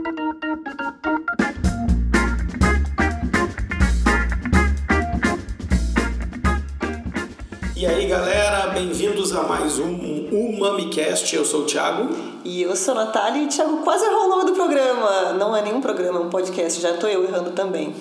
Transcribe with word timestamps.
aí 7.84 8.06
galera, 8.06 8.68
bem-vindos 8.68 9.34
a 9.34 9.42
mais 9.42 9.80
um 9.80 10.28
UmamiCast. 10.30 11.34
Eu 11.34 11.44
sou 11.44 11.62
o 11.62 11.66
Thiago. 11.66 12.14
E 12.44 12.62
eu 12.62 12.76
sou 12.76 12.94
a 12.94 13.06
Natália 13.06 13.42
e 13.42 13.48
Thiago 13.48 13.78
quase 13.78 14.04
errou 14.04 14.26
o 14.26 14.28
nome 14.28 14.44
do 14.44 14.52
programa. 14.52 15.32
Não 15.32 15.56
é 15.56 15.62
nenhum 15.62 15.80
programa, 15.80 16.20
é 16.20 16.22
um 16.22 16.30
podcast, 16.30 16.80
já 16.80 16.96
tô 16.96 17.08
eu 17.08 17.24
errando 17.24 17.50
também. 17.50 17.92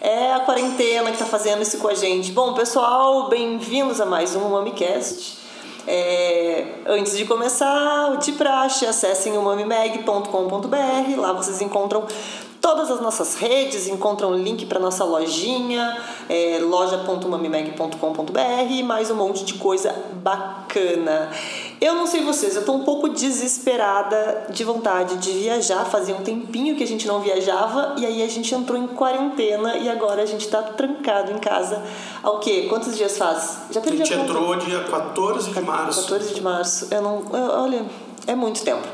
É 0.00 0.32
a 0.32 0.40
quarentena 0.40 1.12
que 1.12 1.18
tá 1.18 1.26
fazendo 1.26 1.62
isso 1.62 1.78
com 1.78 1.86
a 1.86 1.94
gente. 1.94 2.32
Bom, 2.32 2.54
pessoal, 2.54 3.28
bem-vindos 3.28 4.00
a 4.00 4.06
mais 4.06 4.34
um 4.34 4.44
UmamiCast. 4.46 5.45
É, 5.86 6.64
antes 6.86 7.16
de 7.16 7.24
começar, 7.24 8.16
de 8.16 8.32
praxe, 8.32 8.84
acessem 8.86 9.38
umamimag.com.br. 9.38 11.20
Lá 11.20 11.32
vocês 11.32 11.62
encontram 11.62 12.04
todas 12.60 12.90
as 12.90 13.00
nossas 13.00 13.36
redes, 13.36 13.86
encontram 13.86 14.30
o 14.30 14.36
link 14.36 14.66
para 14.66 14.80
nossa 14.80 15.04
lojinha, 15.04 15.96
é, 16.28 16.58
loja.mamimeg.com.br 16.60 18.70
e 18.70 18.82
mais 18.82 19.10
um 19.10 19.14
monte 19.14 19.44
de 19.44 19.54
coisa 19.54 19.94
bacana. 20.14 21.30
Eu 21.80 21.94
não 21.94 22.06
sei 22.06 22.22
vocês, 22.22 22.56
eu 22.56 22.64
tô 22.64 22.72
um 22.72 22.84
pouco 22.84 23.08
desesperada 23.10 24.46
de 24.48 24.64
vontade 24.64 25.16
de 25.18 25.32
viajar. 25.32 25.84
Fazia 25.84 26.14
um 26.14 26.22
tempinho 26.22 26.74
que 26.74 26.82
a 26.82 26.86
gente 26.86 27.06
não 27.06 27.20
viajava 27.20 27.94
e 27.98 28.06
aí 28.06 28.22
a 28.22 28.28
gente 28.28 28.54
entrou 28.54 28.78
em 28.78 28.86
quarentena 28.86 29.76
e 29.76 29.88
agora 29.88 30.22
a 30.22 30.26
gente 30.26 30.48
tá 30.48 30.62
trancado 30.62 31.32
em 31.32 31.38
casa. 31.38 31.82
Há 32.22 32.30
o 32.30 32.38
quê? 32.38 32.66
Quantos 32.68 32.96
dias 32.96 33.18
faz? 33.18 33.58
Já 33.70 33.80
perdi 33.82 34.02
a 34.02 34.04
gente 34.06 34.18
entrou 34.18 34.56
dia 34.56 34.84
14 34.84 35.50
de 35.50 35.60
março. 35.60 36.02
14 36.02 36.34
de 36.34 36.40
março. 36.40 36.88
Eu 36.90 37.02
não. 37.02 37.22
Eu, 37.32 37.62
olha, 37.62 37.84
é 38.26 38.34
muito 38.34 38.62
tempo. 38.64 38.86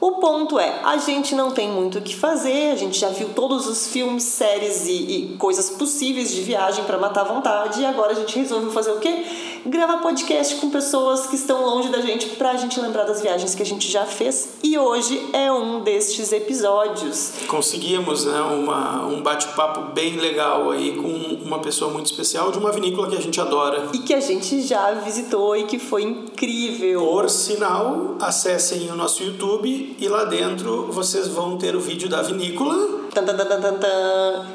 O 0.00 0.12
ponto 0.12 0.58
é, 0.58 0.80
a 0.84 0.98
gente 0.98 1.34
não 1.34 1.50
tem 1.50 1.70
muito 1.70 1.98
o 1.98 2.02
que 2.02 2.14
fazer, 2.14 2.70
a 2.70 2.76
gente 2.76 2.98
já 2.98 3.08
viu 3.08 3.30
todos 3.30 3.66
os 3.66 3.88
filmes, 3.88 4.24
séries 4.24 4.86
e, 4.86 4.92
e 4.92 5.36
coisas 5.38 5.70
possíveis 5.70 6.32
de 6.32 6.42
viagem 6.42 6.84
para 6.84 6.98
matar 6.98 7.22
a 7.22 7.24
vontade, 7.24 7.80
e 7.80 7.84
agora 7.86 8.12
a 8.12 8.14
gente 8.14 8.38
resolveu 8.38 8.70
fazer 8.70 8.90
o 8.90 8.98
quê? 8.98 9.24
Gravar 9.68 9.96
podcast 9.96 10.54
com 10.56 10.70
pessoas 10.70 11.26
que 11.26 11.34
estão 11.34 11.66
longe 11.66 11.88
da 11.88 12.00
gente 12.00 12.28
pra 12.36 12.54
gente 12.54 12.78
lembrar 12.78 13.02
das 13.02 13.20
viagens 13.20 13.52
que 13.52 13.62
a 13.64 13.66
gente 13.66 13.90
já 13.90 14.04
fez, 14.04 14.50
e 14.62 14.78
hoje 14.78 15.20
é 15.32 15.50
um 15.50 15.80
destes 15.80 16.30
episódios. 16.30 17.32
Conseguimos, 17.48 18.26
né, 18.26 18.40
uma, 18.42 19.04
um 19.06 19.20
bate-papo 19.20 19.92
bem 19.92 20.18
legal 20.18 20.70
aí 20.70 20.94
com 20.94 21.08
uma 21.44 21.58
pessoa 21.58 21.90
muito 21.90 22.06
especial 22.06 22.52
de 22.52 22.58
uma 22.58 22.70
vinícola 22.70 23.08
que 23.08 23.16
a 23.16 23.20
gente 23.20 23.40
adora. 23.40 23.88
E 23.92 23.98
que 23.98 24.14
a 24.14 24.20
gente 24.20 24.62
já 24.62 24.92
visitou 24.92 25.56
e 25.56 25.64
que 25.64 25.80
foi 25.80 26.04
incrível. 26.04 27.00
Por 27.00 27.28
sinal, 27.28 28.14
acessem 28.20 28.88
o 28.92 28.94
nosso 28.94 29.24
YouTube 29.24 29.96
e 29.98 30.06
lá 30.06 30.26
dentro 30.26 30.92
vocês 30.92 31.26
vão 31.26 31.58
ter 31.58 31.74
o 31.74 31.80
vídeo 31.80 32.08
da 32.08 32.22
vinícola. 32.22 33.00
Tan, 33.12 33.24
tan, 33.24 33.36
tan, 33.36 33.46
tan, 33.46 33.74
tan. 33.74 34.46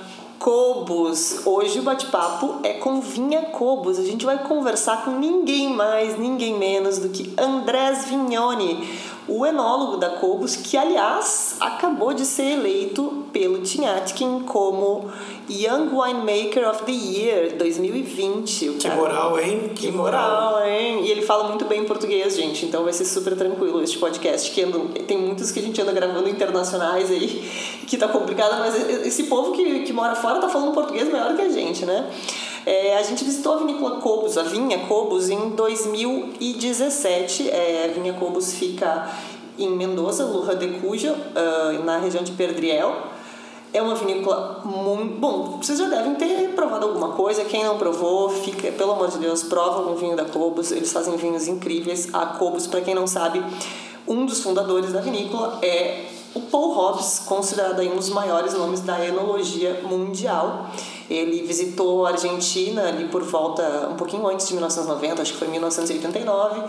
Cobos. 0.41 1.45
Hoje 1.45 1.79
o 1.79 1.83
bate-papo 1.83 2.61
é 2.63 2.73
com 2.73 2.99
Vinha 2.99 3.43
Cobos. 3.43 3.99
A 3.99 4.03
gente 4.03 4.25
vai 4.25 4.39
conversar 4.39 5.05
com 5.05 5.11
ninguém 5.11 5.71
mais, 5.71 6.17
ninguém 6.17 6.57
menos 6.57 6.97
do 6.97 7.09
que 7.09 7.31
Andrés 7.39 8.05
Vignoni, 8.05 8.89
o 9.27 9.45
enólogo 9.45 9.97
da 9.97 10.09
Cobos, 10.09 10.55
que 10.55 10.75
aliás 10.75 11.57
acabou 11.59 12.11
de 12.11 12.25
ser 12.25 12.53
eleito 12.53 13.20
pelo 13.31 13.59
Tinhatkin 13.59 14.41
como 14.41 15.09
Young 15.49 15.89
Winemaker 15.93 16.69
of 16.69 16.83
the 16.83 16.91
Year 16.91 17.57
2020. 17.57 18.77
Que 18.77 18.89
moral, 18.89 19.39
hein? 19.39 19.71
Que, 19.75 19.87
que 19.87 19.91
moral. 19.91 20.51
moral, 20.51 20.67
hein? 20.67 21.05
E 21.05 21.11
ele 21.11 21.21
fala 21.21 21.47
muito 21.47 21.65
bem 21.65 21.85
português, 21.85 22.35
gente, 22.35 22.65
então 22.65 22.83
vai 22.83 22.93
ser 22.93 23.05
super 23.05 23.35
tranquilo 23.35 23.81
este 23.81 23.97
podcast. 23.97 24.51
Que 24.51 24.63
ando, 24.63 24.89
tem 25.07 25.17
muitos 25.17 25.51
que 25.51 25.59
a 25.59 25.63
gente 25.63 25.81
anda 25.81 25.91
gravando 25.91 26.29
internacionais 26.29 27.09
aí, 27.09 27.49
que 27.87 27.97
tá 27.97 28.07
complicado, 28.07 28.59
mas 28.59 28.75
esse 29.05 29.23
povo 29.23 29.51
que, 29.51 29.83
que 29.83 29.93
mora 29.93 30.15
fora 30.15 30.39
tá 30.39 30.49
falando 30.49 30.73
português 30.73 31.07
melhor 31.07 31.35
que 31.35 31.41
a 31.41 31.49
gente, 31.49 31.85
né? 31.85 32.09
É, 32.65 32.95
a 32.95 33.01
gente 33.01 33.23
visitou 33.23 33.53
a 33.53 33.57
vinícola 33.57 33.99
Cobos, 33.99 34.37
a 34.37 34.43
Vinha 34.43 34.85
Cobos, 34.85 35.29
em 35.29 35.49
2017. 35.49 37.49
É, 37.49 37.89
a 37.89 37.93
Vinha 37.93 38.13
Cobos 38.13 38.53
fica 38.53 39.09
em 39.57 39.75
Mendoza, 39.75 40.25
Lurra 40.25 40.55
de 40.55 40.67
Cuja, 40.79 41.13
uh, 41.13 41.83
na 41.83 41.97
região 41.97 42.23
de 42.23 42.31
Perdriel. 42.31 43.10
É 43.73 43.81
uma 43.81 43.95
vinícola 43.95 44.61
muito. 44.65 45.15
Bom, 45.17 45.59
vocês 45.61 45.79
já 45.79 45.87
devem 45.87 46.15
ter 46.15 46.49
provado 46.55 46.87
alguma 46.87 47.09
coisa. 47.09 47.45
Quem 47.45 47.63
não 47.63 47.77
provou, 47.77 48.29
fica, 48.29 48.71
pelo 48.71 48.91
amor 48.91 49.09
de 49.09 49.17
Deus, 49.17 49.43
prova 49.43 49.89
um 49.89 49.95
vinho 49.95 50.15
da 50.15 50.25
Cobos. 50.25 50.71
Eles 50.71 50.91
fazem 50.91 51.15
vinhos 51.15 51.47
incríveis. 51.47 52.13
A 52.13 52.25
Cobos, 52.25 52.67
para 52.67 52.81
quem 52.81 52.93
não 52.93 53.07
sabe, 53.07 53.41
um 54.07 54.25
dos 54.25 54.41
fundadores 54.41 54.91
da 54.91 54.99
vinícola 54.99 55.59
é 55.61 56.05
o 56.33 56.41
Paul 56.41 56.73
Hobbs, 56.73 57.23
considerado 57.25 57.81
um 57.81 57.95
dos 57.95 58.09
maiores 58.09 58.53
nomes 58.53 58.81
da 58.81 59.05
enologia 59.05 59.81
mundial. 59.83 60.69
Ele 61.09 61.41
visitou 61.43 62.05
a 62.05 62.11
Argentina 62.11 62.87
ali 62.87 63.09
por 63.09 63.23
volta, 63.23 63.89
um 63.91 63.95
pouquinho 63.95 64.25
antes 64.27 64.47
de 64.47 64.53
1990, 64.53 65.21
acho 65.21 65.33
que 65.33 65.39
foi 65.39 65.49
1989 65.49 66.61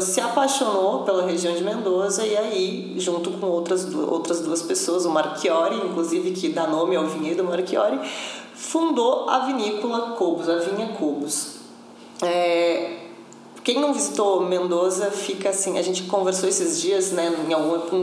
se 0.00 0.20
apaixonou 0.20 1.02
pela 1.02 1.26
região 1.26 1.54
de 1.54 1.62
Mendoza 1.62 2.24
e 2.24 2.36
aí, 2.36 2.94
junto 2.98 3.30
com 3.32 3.46
outras, 3.46 3.92
outras 3.94 4.40
duas 4.40 4.62
pessoas, 4.62 5.04
o 5.04 5.10
Marchiori, 5.10 5.76
inclusive, 5.76 6.32
que 6.32 6.48
dá 6.48 6.66
nome 6.66 6.94
ao 6.94 7.06
vinhedo 7.06 7.42
Marchiori, 7.42 7.98
fundou 8.54 9.28
a 9.28 9.40
vinícola 9.40 10.14
Cobos, 10.16 10.48
a 10.48 10.56
vinha 10.58 10.88
Cobos. 10.88 11.56
É, 12.22 13.01
quem 13.64 13.80
não 13.80 13.92
visitou 13.92 14.42
Mendoza 14.42 15.10
fica 15.10 15.50
assim. 15.50 15.78
A 15.78 15.82
gente 15.82 16.02
conversou 16.04 16.48
esses 16.48 16.80
dias, 16.80 17.12
né, 17.12 17.32
em 17.48 17.52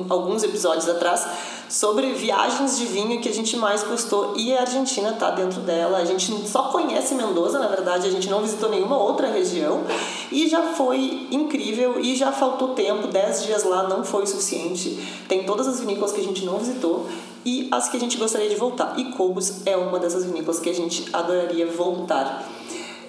alguns 0.09 0.43
episódios 0.43 0.87
atrás, 0.87 1.27
sobre 1.67 2.13
viagens 2.13 2.77
de 2.77 2.85
vinho 2.85 3.19
que 3.19 3.27
a 3.27 3.33
gente 3.33 3.57
mais 3.57 3.83
gostou 3.83 4.33
e 4.37 4.55
a 4.55 4.61
Argentina 4.61 5.11
tá 5.13 5.31
dentro 5.31 5.59
dela. 5.61 5.97
A 5.97 6.05
gente 6.05 6.47
só 6.47 6.63
conhece 6.69 7.13
Mendoza, 7.13 7.59
na 7.59 7.67
verdade, 7.67 8.07
a 8.07 8.11
gente 8.11 8.29
não 8.29 8.41
visitou 8.41 8.69
nenhuma 8.69 8.97
outra 8.97 9.27
região 9.27 9.83
e 10.31 10.47
já 10.47 10.61
foi 10.73 11.27
incrível 11.29 11.99
e 11.99 12.15
já 12.15 12.31
faltou 12.31 12.69
tempo, 12.69 13.07
10 13.07 13.43
dias 13.43 13.63
lá 13.63 13.87
não 13.87 14.03
foi 14.03 14.23
o 14.23 14.27
suficiente. 14.27 14.97
Tem 15.27 15.43
todas 15.43 15.67
as 15.67 15.79
vinícolas 15.81 16.11
que 16.11 16.21
a 16.21 16.23
gente 16.23 16.45
não 16.45 16.57
visitou 16.57 17.05
e 17.45 17.67
as 17.71 17.89
que 17.89 17.97
a 17.97 17.99
gente 17.99 18.17
gostaria 18.17 18.49
de 18.49 18.55
voltar. 18.55 18.97
E 18.97 19.11
Cobos 19.11 19.65
é 19.65 19.75
uma 19.75 19.99
dessas 19.99 20.25
vinícolas 20.25 20.59
que 20.59 20.69
a 20.69 20.73
gente 20.73 21.07
adoraria 21.13 21.67
voltar. 21.67 22.47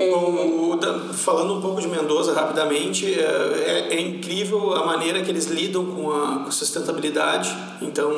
É... 0.00 0.10
O, 0.10 0.78
falando 1.12 1.54
um 1.54 1.60
pouco 1.60 1.80
de 1.80 1.86
Mendoza 1.86 2.32
rapidamente, 2.32 3.06
é, 3.12 3.88
é, 3.90 3.94
é, 3.94 4.00
incrível 4.00 4.74
a 4.74 4.86
maneira 4.86 5.20
que 5.20 5.30
eles 5.30 5.44
lidam 5.44 5.84
com 5.84 6.10
a 6.10 6.50
sustentabilidade. 6.50 7.54
Então, 7.82 8.10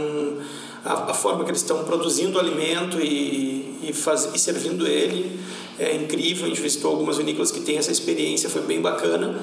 a, 0.84 1.10
a 1.10 1.14
forma 1.14 1.42
que 1.42 1.50
eles 1.50 1.60
estão 1.60 1.82
produzindo 1.82 2.38
o 2.38 2.40
alimento 2.40 3.00
e, 3.00 3.78
e, 3.82 3.92
faz, 3.92 4.30
e 4.32 4.38
servindo 4.38 4.86
ele 4.86 5.40
é 5.84 5.94
incrível. 5.94 6.46
A 6.46 6.48
gente 6.48 6.60
visitou 6.60 6.90
algumas 6.90 7.16
vinícolas 7.16 7.50
que 7.50 7.60
têm 7.60 7.78
essa 7.78 7.90
experiência, 7.90 8.48
foi 8.48 8.62
bem 8.62 8.80
bacana. 8.80 9.38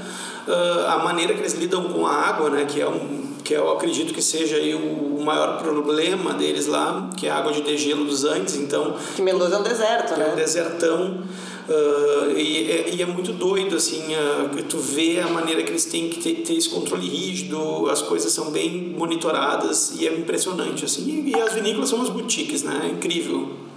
Uh, 0.48 0.88
a 0.88 1.00
maneira 1.04 1.34
que 1.34 1.40
eles 1.40 1.54
lidam 1.54 1.84
com 1.86 2.06
a 2.06 2.14
água, 2.14 2.50
né, 2.50 2.66
que 2.66 2.82
é 2.82 2.88
um 2.88 3.30
que 3.50 3.56
eu 3.56 3.72
acredito 3.72 4.14
que 4.14 4.22
seja 4.22 4.58
aí 4.58 4.76
o 4.76 5.20
maior 5.24 5.58
problema 5.58 6.34
deles 6.34 6.68
lá, 6.68 7.10
que 7.18 7.26
é 7.26 7.32
a 7.32 7.38
água 7.38 7.52
de 7.52 7.62
degelo 7.62 8.06
dos 8.06 8.24
Andes. 8.24 8.56
Então, 8.56 8.96
que 9.16 9.24
Mendoza 9.24 9.56
é 9.56 9.58
um 9.58 9.64
deserto, 9.64 10.18
né? 10.20 10.28
É 10.30 10.34
um 10.34 10.36
desertão. 10.36 11.24
Uh, 11.68 12.32
e, 12.38 12.72
é, 12.72 12.90
e, 12.94 13.02
é 13.02 13.06
muito 13.06 13.32
doido, 13.32 13.76
assim, 13.76 14.04
uh, 14.14 14.64
tu 14.64 14.78
vê 14.78 15.20
a 15.20 15.28
maneira 15.28 15.64
que 15.64 15.70
eles 15.70 15.86
têm 15.86 16.10
que 16.10 16.20
ter, 16.20 16.42
ter, 16.44 16.54
esse 16.56 16.70
controle 16.70 17.08
rígido, 17.08 17.88
as 17.90 18.02
coisas 18.02 18.32
são 18.32 18.52
bem 18.52 18.94
monitoradas 18.98 19.94
e 20.00 20.08
é 20.08 20.14
impressionante, 20.14 20.86
assim. 20.86 21.04
E, 21.08 21.30
e 21.30 21.42
as 21.42 21.54
vinícolas 21.54 21.90
são 21.90 22.00
umas 22.00 22.10
boutiques, 22.10 22.64
né? 22.64 22.82
É 22.84 22.88
incrível. 22.88 23.69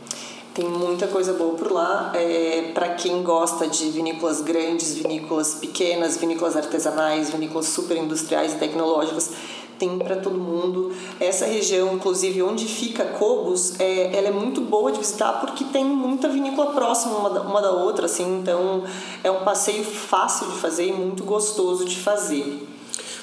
Tem 0.54 0.68
muita 0.68 1.06
coisa 1.06 1.32
boa 1.32 1.54
por 1.54 1.72
lá. 1.72 2.12
É, 2.14 2.72
para 2.74 2.90
quem 2.90 3.22
gosta 3.22 3.66
de 3.66 3.88
vinícolas 3.90 4.42
grandes, 4.42 4.94
vinícolas 4.94 5.54
pequenas, 5.54 6.18
vinícolas 6.18 6.56
artesanais, 6.56 7.30
vinícolas 7.30 7.68
super 7.68 7.96
industriais 7.96 8.52
e 8.52 8.56
tecnológicas, 8.56 9.30
tem 9.78 9.98
para 9.98 10.16
todo 10.16 10.38
mundo. 10.38 10.92
Essa 11.18 11.46
região, 11.46 11.94
inclusive, 11.94 12.42
onde 12.42 12.66
fica 12.66 13.04
Cobos, 13.04 13.80
é, 13.80 14.14
ela 14.14 14.28
é 14.28 14.30
muito 14.30 14.60
boa 14.60 14.92
de 14.92 14.98
visitar 14.98 15.40
porque 15.40 15.64
tem 15.64 15.84
muita 15.84 16.28
vinícola 16.28 16.72
próxima 16.72 17.16
uma 17.16 17.30
da, 17.30 17.40
uma 17.40 17.62
da 17.62 17.70
outra, 17.70 18.04
assim, 18.04 18.38
então 18.38 18.84
é 19.24 19.30
um 19.30 19.42
passeio 19.44 19.82
fácil 19.82 20.48
de 20.48 20.58
fazer 20.58 20.86
e 20.86 20.92
muito 20.92 21.24
gostoso 21.24 21.86
de 21.86 21.96
fazer. 21.96 22.71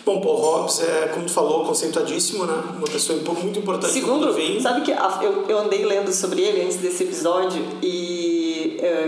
Bom, 0.06 0.22
Paul 0.22 0.38
Hobbs 0.38 0.80
é, 0.82 1.08
como 1.14 1.26
tu 1.26 1.32
falou, 1.32 1.66
conceituadíssimo, 1.66 2.46
né? 2.46 2.64
Uma 2.78 2.88
pessoa 2.88 3.20
muito 3.20 3.60
importante 3.60 3.94
Segundo, 3.94 4.34
sabe 4.62 4.82
que 4.82 4.92
eu, 4.92 5.46
eu 5.48 5.60
andei 5.60 5.86
lendo 5.86 6.12
sobre 6.12 6.42
ele 6.42 6.64
antes 6.64 6.78
desse 6.78 7.04
episódio 7.04 7.64
e 7.82 8.19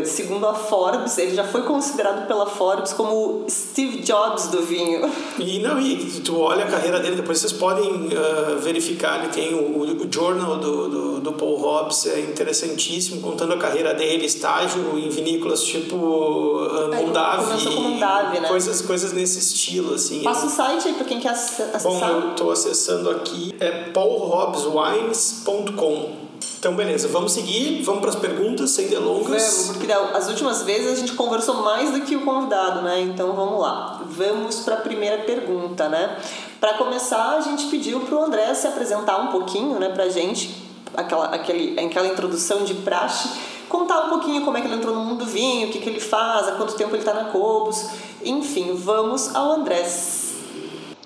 segundo 0.06 0.48
a 0.48 0.54
Forbes, 0.54 1.18
ele 1.18 1.36
já 1.36 1.44
foi 1.44 1.64
considerado 1.64 2.28
pela 2.28 2.46
Forbes 2.46 2.94
como 2.94 3.46
Steve 3.50 3.98
Jobs 4.00 4.48
do 4.48 4.62
vinho. 4.62 5.10
E 5.40 5.60
não, 5.60 5.80
e 5.80 6.22
tu 6.22 6.40
olha 6.40 6.66
a 6.66 6.68
carreira 6.68 7.00
dele, 7.00 7.16
depois 7.16 7.40
vocês 7.40 7.54
podem 7.54 7.88
uh, 7.88 8.58
verificar, 8.60 9.20
ele 9.20 9.30
tem 9.30 9.54
o, 9.54 9.82
o 9.82 10.12
journal 10.12 10.58
do, 10.58 10.90
do, 10.90 11.22
do, 11.22 11.32
Paul 11.34 11.58
Hobbs, 11.58 12.08
é 12.08 12.20
interessantíssimo, 12.20 13.22
contando 13.22 13.54
a 13.54 13.58
carreira 13.58 13.94
dele, 13.94 14.26
estágio 14.26 14.98
em 14.98 15.08
vinícolas 15.10 15.64
tipo 15.64 15.96
uh, 15.96 16.96
Mondavi, 16.96 18.40
né? 18.40 18.48
coisas, 18.48 18.82
coisas 18.82 19.14
nesse 19.14 19.38
estilo, 19.40 19.94
assim. 19.96 20.22
Passa 20.24 20.46
o 20.46 20.50
site 20.50 20.90
aí 20.90 20.94
para 20.94 21.06
quem 21.06 21.20
quer 21.20 21.30
acessar. 21.30 21.82
Bom, 21.82 22.06
eu 22.06 22.32
estou 22.32 22.52
acessando 22.52 23.10
aqui, 23.10 23.56
é 23.60 23.72
paulhobbswines.com. 23.92 26.21
Então, 26.62 26.76
beleza, 26.76 27.08
vamos 27.08 27.32
seguir, 27.32 27.82
vamos 27.82 28.02
para 28.02 28.12
as 28.12 28.16
perguntas, 28.16 28.70
sem 28.70 28.88
delongas. 28.88 29.66
Vamos, 29.66 29.78
porque 29.78 29.92
as 29.92 30.30
últimas 30.30 30.62
vezes 30.62 30.92
a 30.92 30.96
gente 30.96 31.14
conversou 31.14 31.56
mais 31.56 31.90
do 31.90 32.02
que 32.02 32.16
o 32.16 32.22
convidado, 32.22 32.84
né? 32.84 33.02
Então, 33.02 33.34
vamos 33.34 33.60
lá. 33.60 34.00
Vamos 34.06 34.60
para 34.60 34.76
a 34.76 34.78
primeira 34.78 35.24
pergunta, 35.24 35.90
né? 35.90 36.20
Para 36.60 36.76
começar, 36.76 37.38
a 37.38 37.42
gente 37.42 37.66
pediu 37.66 38.02
para 38.02 38.16
o 38.16 38.24
André 38.24 38.54
se 38.54 38.68
apresentar 38.68 39.18
um 39.18 39.30
pouquinho, 39.30 39.80
né, 39.80 39.90
para 39.90 40.04
a 40.04 40.10
gente, 40.10 40.56
aquela, 40.96 41.30
aquele, 41.30 41.80
aquela 41.80 42.06
introdução 42.06 42.64
de 42.64 42.76
praxe, 42.76 43.30
contar 43.68 44.06
um 44.06 44.10
pouquinho 44.10 44.46
como 44.46 44.56
é 44.56 44.62
que 44.62 44.68
ele 44.68 44.76
entrou 44.76 44.94
no 44.94 45.02
mundo 45.02 45.26
do 45.26 45.32
vinho, 45.32 45.68
o 45.68 45.72
que, 45.72 45.80
que 45.80 45.90
ele 45.90 46.00
faz, 46.00 46.48
há 46.48 46.52
quanto 46.52 46.76
tempo 46.76 46.92
ele 46.92 47.02
está 47.02 47.16
na 47.16 47.24
Cobos. 47.32 47.90
Enfim, 48.24 48.76
vamos 48.76 49.34
ao 49.34 49.52
Andrés. 49.54 50.36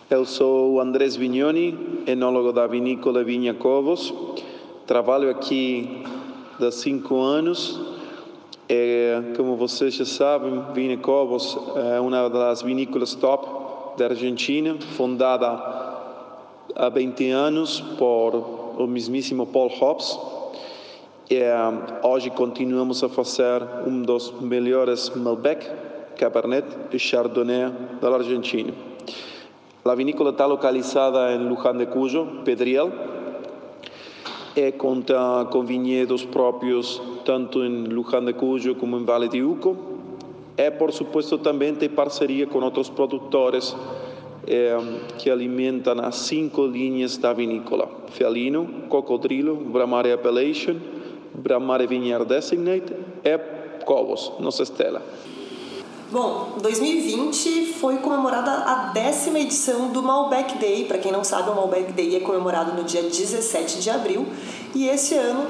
Eu 0.09 0.25
sou 0.25 0.73
o 0.73 0.81
Andrés 0.81 1.15
Vignoni, 1.15 2.03
enólogo 2.05 2.51
da 2.51 2.67
vinícola 2.67 3.23
Vinha 3.23 3.53
Cobos. 3.53 4.13
Trabalho 4.87 5.31
aqui 5.31 6.03
há 6.61 6.69
cinco 6.69 7.19
anos. 7.19 7.81
É, 8.69 9.19
como 9.35 9.55
vocês 9.55 9.95
já 9.95 10.05
sabem, 10.05 10.61
Vine 10.75 10.97
Cobos 10.97 11.57
é 11.75 11.99
uma 11.99 12.29
das 12.29 12.61
vinícolas 12.61 13.15
top 13.15 13.97
da 13.97 14.05
Argentina, 14.05 14.77
fundada 14.95 15.47
há 16.75 16.89
20 16.89 17.31
anos 17.31 17.81
por 17.97 18.35
o 18.77 18.85
mesmíssimo 18.85 19.47
Paul 19.47 19.69
Hobbs. 19.69 20.19
É, 21.31 21.51
hoje 22.03 22.29
continuamos 22.29 23.03
a 23.03 23.09
fazer 23.09 23.63
um 23.87 24.03
dos 24.03 24.39
melhores 24.39 25.09
Malbec, 25.15 25.67
Cabernet 26.15 26.67
e 26.91 26.99
Chardonnay 26.99 27.71
da 27.99 28.13
Argentina. 28.13 28.71
A 29.83 29.95
vinícola 29.95 30.29
está 30.29 30.45
localizada 30.45 31.33
em 31.33 31.49
Luján 31.49 31.75
de 31.75 31.87
Cuyo, 31.87 32.43
Pedriel, 32.45 32.91
e 34.55 34.71
conta 34.71 35.47
com 35.51 35.65
vinhedos 35.65 36.23
próprios 36.23 37.01
tanto 37.25 37.63
em 37.63 37.83
Luján 37.83 38.23
de 38.23 38.33
Cuyo 38.33 38.75
como 38.75 38.97
em 38.97 39.03
Vale 39.03 39.27
de 39.27 39.43
Uco. 39.43 39.75
E, 40.57 40.71
por 40.71 40.93
supuesto, 40.93 41.37
também 41.37 41.75
tem 41.75 41.89
parceria 41.89 42.47
com 42.47 42.59
outros 42.59 42.89
produtores 42.89 43.75
eh, 44.47 44.77
que 45.17 45.29
alimentam 45.29 45.99
as 45.99 46.15
cinco 46.15 46.65
linhas 46.65 47.17
da 47.17 47.33
vinícola: 47.33 47.89
Fialino, 48.11 48.65
Cocodrilo, 48.87 49.55
Bramare 49.55 50.13
Appellation, 50.13 50.77
Bramare 51.33 51.87
Vineyard 51.87 52.25
Designate 52.25 52.93
e 53.23 53.37
Cobos, 53.83 54.31
nossa 54.39 54.63
estela. 54.63 55.01
Bom, 56.11 56.57
2020 56.61 57.73
foi 57.79 57.97
comemorada 57.97 58.51
a 58.51 58.75
décima 58.93 59.39
edição 59.39 59.87
do 59.87 60.03
Malbec 60.03 60.55
Day. 60.59 60.85
Para 60.85 60.99
quem 60.99 61.11
não 61.11 61.23
sabe, 61.23 61.49
o 61.49 61.55
Malbec 61.55 61.93
Day 61.93 62.15
é 62.15 62.19
comemorado 62.19 62.73
no 62.73 62.83
dia 62.83 63.01
17 63.01 63.79
de 63.79 63.89
abril 63.89 64.27
e 64.75 64.87
esse 64.87 65.15
ano 65.15 65.47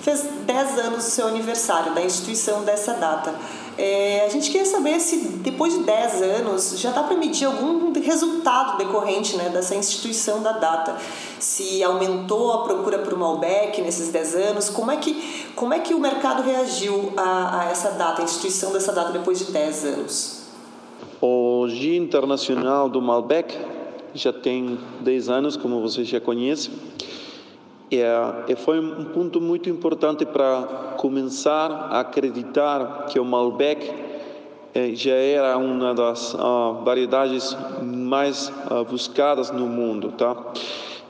fez 0.00 0.22
10 0.46 0.78
anos 0.78 1.04
do 1.04 1.10
seu 1.10 1.26
aniversário, 1.26 1.94
da 1.94 2.00
instituição 2.00 2.62
dessa 2.64 2.94
data. 2.94 3.34
É, 3.82 4.26
a 4.26 4.28
gente 4.28 4.50
queria 4.50 4.66
saber 4.66 5.00
se 5.00 5.16
depois 5.38 5.72
de 5.72 5.84
10 5.84 6.20
anos 6.20 6.78
já 6.78 6.90
dá 6.90 7.02
para 7.02 7.16
medir 7.16 7.46
algum 7.46 7.90
resultado 7.98 8.76
decorrente 8.76 9.38
né, 9.38 9.48
dessa 9.48 9.74
instituição 9.74 10.42
da 10.42 10.52
data. 10.52 10.98
Se 11.38 11.82
aumentou 11.82 12.52
a 12.52 12.64
procura 12.64 12.98
por 12.98 13.16
Malbec 13.16 13.80
nesses 13.80 14.12
10 14.12 14.34
anos, 14.34 14.68
como 14.68 14.90
é 14.90 14.98
que, 14.98 15.46
como 15.56 15.72
é 15.72 15.78
que 15.78 15.94
o 15.94 15.98
mercado 15.98 16.42
reagiu 16.42 17.14
a, 17.16 17.62
a 17.62 17.70
essa 17.70 17.92
data, 17.92 18.20
a 18.20 18.24
instituição 18.24 18.70
dessa 18.70 18.92
data 18.92 19.12
depois 19.12 19.38
de 19.38 19.50
10 19.50 19.84
anos? 19.86 20.42
O 21.18 21.66
Dia 21.66 21.96
Internacional 21.96 22.86
do 22.86 23.00
Malbec 23.00 23.56
já 24.14 24.30
tem 24.30 24.78
10 25.00 25.30
anos, 25.30 25.56
como 25.56 25.80
você 25.80 26.04
já 26.04 26.20
conhece. 26.20 26.70
E 27.90 28.54
foi 28.54 28.78
um 28.78 29.06
ponto 29.06 29.40
muito 29.40 29.68
importante 29.68 30.24
para 30.24 30.94
começar 30.96 31.70
a 31.90 32.00
acreditar 32.00 33.06
que 33.06 33.18
o 33.18 33.24
Malbec 33.24 33.84
eh, 34.72 34.94
já 34.94 35.14
era 35.14 35.58
uma 35.58 35.92
das 35.92 36.32
uh, 36.34 36.84
variedades 36.84 37.56
mais 37.82 38.48
uh, 38.70 38.84
buscadas 38.88 39.50
no 39.50 39.66
mundo, 39.66 40.12
tá? 40.12 40.36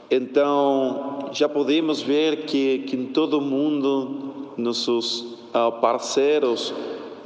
Então 0.09 1.29
já 1.31 1.47
podemos 1.47 2.01
ver 2.01 2.45
que, 2.45 2.79
que 2.79 2.95
em 2.95 3.05
todo 3.05 3.37
o 3.37 3.41
mundo 3.41 4.53
nossos 4.57 5.37
uh, 5.53 5.71
parceiros 5.79 6.73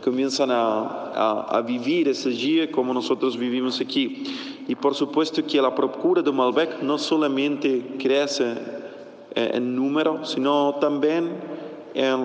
começam 0.04 0.52
a, 0.52 1.12
a, 1.16 1.58
a 1.60 1.62
viver 1.62 2.08
esse 2.08 2.34
dia 2.34 2.68
como 2.68 2.94
nós 2.94 3.08
vivimos 3.36 3.80
aqui. 3.80 4.24
E 4.68 4.76
por 4.76 4.94
supuesto 4.94 5.42
que 5.42 5.58
a 5.58 5.72
procura 5.72 6.22
do 6.22 6.34
Malbec 6.34 6.84
não 6.84 6.98
somente 6.98 7.84
cresce 7.98 8.44
em 9.36 9.60
número, 9.60 10.26
sino 10.26 10.74
também 10.74 11.32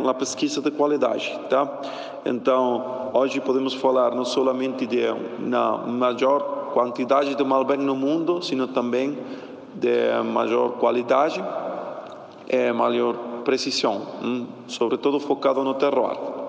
na 0.02 0.14
pesquisa 0.14 0.60
de 0.60 0.70
qualidade, 0.70 1.38
tá? 1.48 1.80
Então, 2.24 3.10
hoje 3.12 3.40
podemos 3.40 3.74
falar 3.74 4.14
não 4.14 4.24
somente 4.24 4.86
de 4.86 5.08
uma 5.38 5.78
maior 5.78 6.70
quantidade 6.72 7.34
de 7.34 7.44
Malbec 7.44 7.82
no 7.82 7.94
mundo, 7.94 8.42
sino 8.42 8.68
também 8.68 9.18
de 9.74 10.22
maior 10.24 10.72
qualidade 10.72 11.42
e 12.48 12.72
maior 12.72 13.14
precisão, 13.44 14.02
hum? 14.22 14.46
sobretudo 14.66 15.20
focado 15.20 15.62
no 15.62 15.74
terroir. 15.74 16.39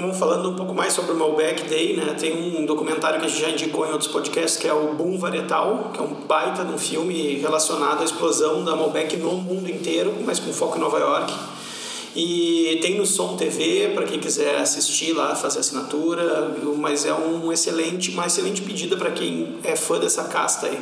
Vamos 0.00 0.16
falando 0.16 0.48
um 0.48 0.54
pouco 0.54 0.74
mais 0.74 0.94
sobre 0.94 1.12
o 1.12 1.14
Malbec 1.14 1.68
Day, 1.68 1.94
né? 1.94 2.16
Tem 2.18 2.34
um 2.34 2.64
documentário 2.64 3.20
que 3.20 3.26
a 3.26 3.28
gente 3.28 3.38
já 3.38 3.50
indicou 3.50 3.86
em 3.86 3.92
outros 3.92 4.10
podcasts, 4.10 4.58
que 4.58 4.66
é 4.66 4.72
o 4.72 4.94
Boom 4.94 5.18
Varietal, 5.18 5.90
que 5.92 6.00
é 6.00 6.02
um 6.02 6.14
baita 6.26 6.64
de 6.64 6.72
um 6.72 6.78
filme 6.78 7.34
relacionado 7.36 8.00
à 8.00 8.04
explosão 8.04 8.64
da 8.64 8.74
Malbec 8.74 9.14
no 9.18 9.32
mundo 9.32 9.70
inteiro, 9.70 10.14
mas 10.24 10.38
com 10.38 10.50
foco 10.54 10.78
em 10.78 10.80
Nova 10.80 10.98
York. 10.98 11.34
E 12.16 12.78
tem 12.80 12.96
no 12.96 13.04
Som 13.04 13.36
TV 13.36 13.90
para 13.94 14.06
quem 14.06 14.18
quiser 14.18 14.56
assistir 14.56 15.12
lá, 15.12 15.36
fazer 15.36 15.58
assinatura, 15.58 16.56
mas 16.78 17.04
é 17.04 17.12
um 17.12 17.52
excelente, 17.52 18.10
uma 18.10 18.26
excelente 18.26 18.62
pedida 18.62 18.96
para 18.96 19.10
quem 19.10 19.58
é 19.62 19.76
fã 19.76 19.98
dessa 19.98 20.24
casta 20.24 20.66
aí. 20.66 20.78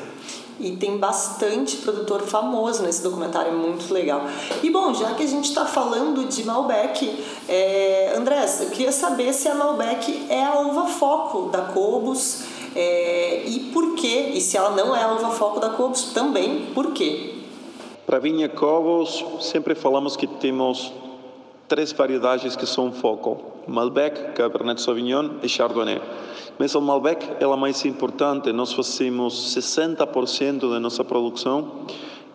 E 0.61 0.73
tem 0.73 0.99
bastante 0.99 1.77
produtor 1.77 2.23
famoso 2.23 2.83
nesse 2.83 3.03
documentário, 3.03 3.53
é 3.53 3.55
muito 3.55 3.93
legal. 3.93 4.23
E 4.63 4.71
bom, 4.71 4.93
já 4.93 5.15
que 5.15 5.23
a 5.23 5.27
gente 5.27 5.49
está 5.49 5.65
falando 5.65 6.29
de 6.29 6.45
Malbec, 6.45 7.25
é, 7.49 8.15
Andrés, 8.17 8.61
eu 8.61 8.71
queria 8.71 8.93
saber 8.93 9.33
se 9.33 9.49
a 9.49 9.55
Malbec 9.55 10.27
é 10.29 10.45
a 10.45 10.59
uva 10.59 10.87
foco 10.87 11.49
da 11.51 11.63
Cobos 11.63 12.43
é, 12.75 13.45
e 13.47 13.71
por 13.73 13.95
quê? 13.95 14.33
E 14.35 14.41
se 14.41 14.57
ela 14.57 14.71
não 14.71 14.95
é 14.95 15.03
a 15.03 15.13
uva 15.13 15.31
foco 15.31 15.61
da 15.61 15.71
Cobos, 15.71 16.13
também 16.13 16.67
por 16.75 16.93
quê? 16.93 17.35
Para 18.07 18.19
Vinha 18.19 18.49
Cobos, 18.49 19.25
sempre 19.41 19.75
falamos 19.75 20.17
que 20.17 20.27
temos 20.27 20.93
três 21.69 21.93
variedades 21.93 22.57
que 22.57 22.67
são 22.67 22.91
foco: 22.91 23.63
Malbec, 23.67 24.33
Cabernet 24.33 24.81
Sauvignon 24.81 25.31
e 25.43 25.49
Chardonnay. 25.49 26.01
Mas 26.59 26.75
o 26.75 26.81
Malbec 26.81 27.25
é 27.39 27.45
a 27.45 27.57
mais 27.57 27.85
importante, 27.85 28.53
nós 28.53 28.73
fazemos 28.73 29.55
60% 29.55 30.69
da 30.69 30.81
nossa 30.81 31.05
produção 31.05 31.87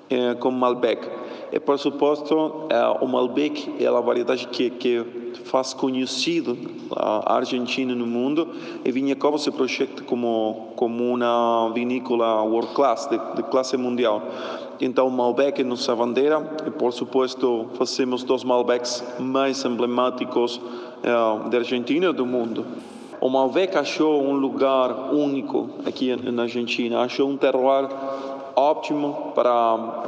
é, 0.09 0.33
com 0.35 0.51
Malbec. 0.51 1.05
E, 1.51 1.59
por 1.59 1.77
suposto, 1.77 2.67
é, 2.69 3.03
o 3.03 3.07
Malbec 3.07 3.75
é 3.79 3.87
a 3.87 3.99
variedade 3.99 4.47
que, 4.47 4.69
que 4.69 5.23
faz 5.45 5.73
conhecido 5.73 6.57
a 6.95 7.35
Argentina 7.35 7.93
no 7.93 8.07
mundo 8.07 8.49
e 8.85 8.91
Vinhacoba 8.91 9.37
se 9.37 9.51
projeta 9.51 10.03
como, 10.03 10.73
como 10.75 11.13
uma 11.13 11.71
vinícola 11.73 12.41
world 12.43 12.73
class, 12.73 13.07
de, 13.07 13.17
de 13.35 13.43
classe 13.43 13.75
mundial. 13.77 14.21
Então, 14.82 15.10
Malbec 15.10 15.62
é 15.62 15.63
nossa 15.63 15.96
bandeira 15.96 16.42
e, 16.65 16.72
por 16.72 16.92
suposto, 16.92 17.68
fazemos 17.75 18.24
dos 18.24 18.44
Malbecs 18.44 19.03
mais 19.20 19.63
emblemáticos 19.63 20.60
é, 21.03 21.50
da 21.50 21.58
Argentina 21.60 22.08
e 22.08 22.13
do 22.13 22.25
mundo. 22.25 22.65
O 23.22 23.30
Malbec 23.30 23.77
achou 23.77 24.22
um 24.22 24.34
lugar 24.34 25.13
único 25.13 25.70
aqui 25.86 26.15
na 26.32 26.44
Argentina, 26.44 27.01
achou 27.01 27.30
um 27.30 27.38
terroir 27.38 27.88
ótimo 28.56 29.32
para 29.34 30.03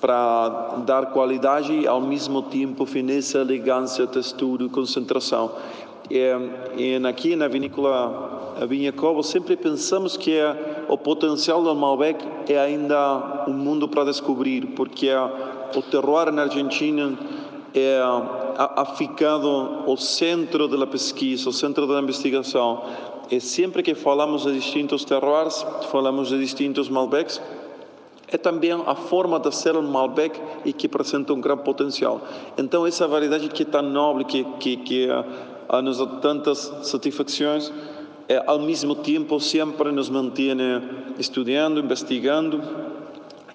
para 0.00 0.76
dar 0.86 1.06
qualidade 1.12 1.72
e 1.72 1.86
ao 1.86 2.00
mesmo 2.00 2.40
tempo 2.40 2.86
fineza, 2.86 3.40
elegância, 3.40 4.06
textura 4.06 4.66
concentração. 4.68 5.52
E, 6.10 6.18
e 6.76 7.06
aqui 7.06 7.36
na 7.36 7.48
vinícola 7.48 8.39
Vinha 8.66 8.92
Cobo 8.92 9.22
sempre 9.22 9.56
pensamos 9.56 10.16
que 10.16 10.36
é, 10.36 10.84
o 10.88 10.98
potencial 10.98 11.62
do 11.62 11.74
Malbec 11.74 12.24
é 12.48 12.58
ainda 12.58 13.44
um 13.48 13.52
mundo 13.52 13.88
para 13.88 14.04
descobrir, 14.04 14.66
porque 14.76 15.08
é, 15.08 15.18
o 15.74 15.82
terroir 15.82 16.32
na 16.32 16.42
Argentina 16.42 17.18
é 17.74 18.00
ha 18.62 18.84
ficado 18.84 19.84
o 19.86 19.96
centro 19.96 20.68
da 20.68 20.86
pesquisa, 20.86 21.48
o 21.48 21.52
centro 21.52 21.86
da 21.86 21.98
investigação. 21.98 22.82
E 23.30 23.40
sempre 23.40 23.82
que 23.82 23.94
falamos 23.94 24.42
de 24.42 24.52
distintos 24.52 25.02
terroirs, 25.02 25.64
falamos 25.90 26.28
de 26.28 26.38
distintos 26.38 26.90
Malbecs, 26.90 27.40
é 28.28 28.36
também 28.36 28.72
a 28.72 28.94
forma 28.94 29.40
de 29.40 29.54
ser 29.54 29.76
um 29.76 29.82
Malbec 29.82 30.38
e 30.64 30.74
que 30.74 30.86
apresenta 30.86 31.32
um 31.32 31.40
grande 31.40 31.62
potencial. 31.62 32.20
Então, 32.58 32.86
essa 32.86 33.08
variedade 33.08 33.48
que 33.48 33.62
é 33.62 33.66
tão 33.66 33.82
nobre, 33.82 34.24
que, 34.24 34.44
que, 34.58 34.76
que 34.76 35.08
uh, 35.08 35.80
nos 35.80 35.98
dá 35.98 36.06
tantas 36.06 36.58
satisfações, 36.82 37.72
ao 38.46 38.58
mesmo 38.58 38.94
tempo 38.94 39.40
sempre 39.40 39.90
nos 39.90 40.08
mantém 40.08 40.56
estudando, 41.18 41.80
investigando 41.80 42.62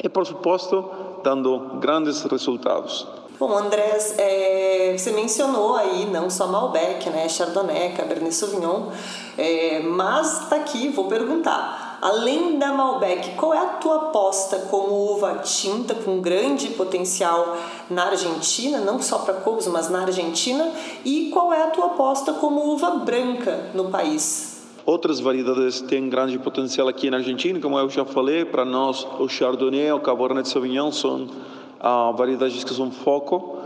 e, 0.04 0.10
por 0.10 0.26
suposto, 0.26 0.90
dando 1.24 1.80
grandes 1.80 2.24
resultados. 2.24 3.08
Bom, 3.38 3.58
Andrés, 3.58 4.16
é, 4.18 4.96
você 4.98 5.12
mencionou 5.12 5.76
aí 5.76 6.06
não 6.06 6.30
só 6.30 6.48
Malbec, 6.48 7.10
né, 7.10 7.28
Chardonnay, 7.28 7.92
Cabernet 7.92 8.34
Sauvignon, 8.34 8.92
é, 9.38 9.82
mas 9.82 10.44
está 10.44 10.56
aqui, 10.56 10.88
vou 10.88 11.08
perguntar. 11.10 12.00
Além 12.02 12.58
da 12.58 12.72
Malbec, 12.72 13.32
qual 13.32 13.54
é 13.54 13.58
a 13.58 13.66
tua 13.66 13.96
aposta 13.96 14.60
como 14.70 15.12
uva 15.12 15.40
tinta 15.44 15.94
com 15.96 16.22
grande 16.22 16.70
potencial 16.70 17.58
na 17.90 18.06
Argentina, 18.06 18.80
não 18.80 19.02
só 19.02 19.20
para 19.20 19.34
covos, 19.34 19.68
mas 19.68 19.90
na 19.90 20.04
Argentina? 20.04 20.72
E 21.04 21.30
qual 21.34 21.52
é 21.52 21.64
a 21.64 21.68
tua 21.72 21.88
aposta 21.88 22.34
como 22.34 22.74
uva 22.74 22.92
branca 22.92 23.72
no 23.74 23.90
país? 23.90 24.55
Outras 24.86 25.20
variedades 25.20 25.82
têm 25.82 26.08
grande 26.10 26.38
potencial 26.38 26.88
aqui 26.88 27.10
na 27.10 27.18
Argentina, 27.18 27.60
como 27.60 27.80
eu 27.80 27.90
já 27.90 28.06
falei, 28.06 28.46
para 28.46 28.64
nós 28.64 29.04
o 29.20 29.28
Chardonnay, 29.28 29.92
o 29.92 30.00
Cabernet 30.00 30.48
Sauvignon 30.48 30.92
são 30.92 31.24
uh, 31.24 32.14
variedades 32.16 32.64
que 32.64 32.72
são 32.72 32.92
foco. 32.92 33.58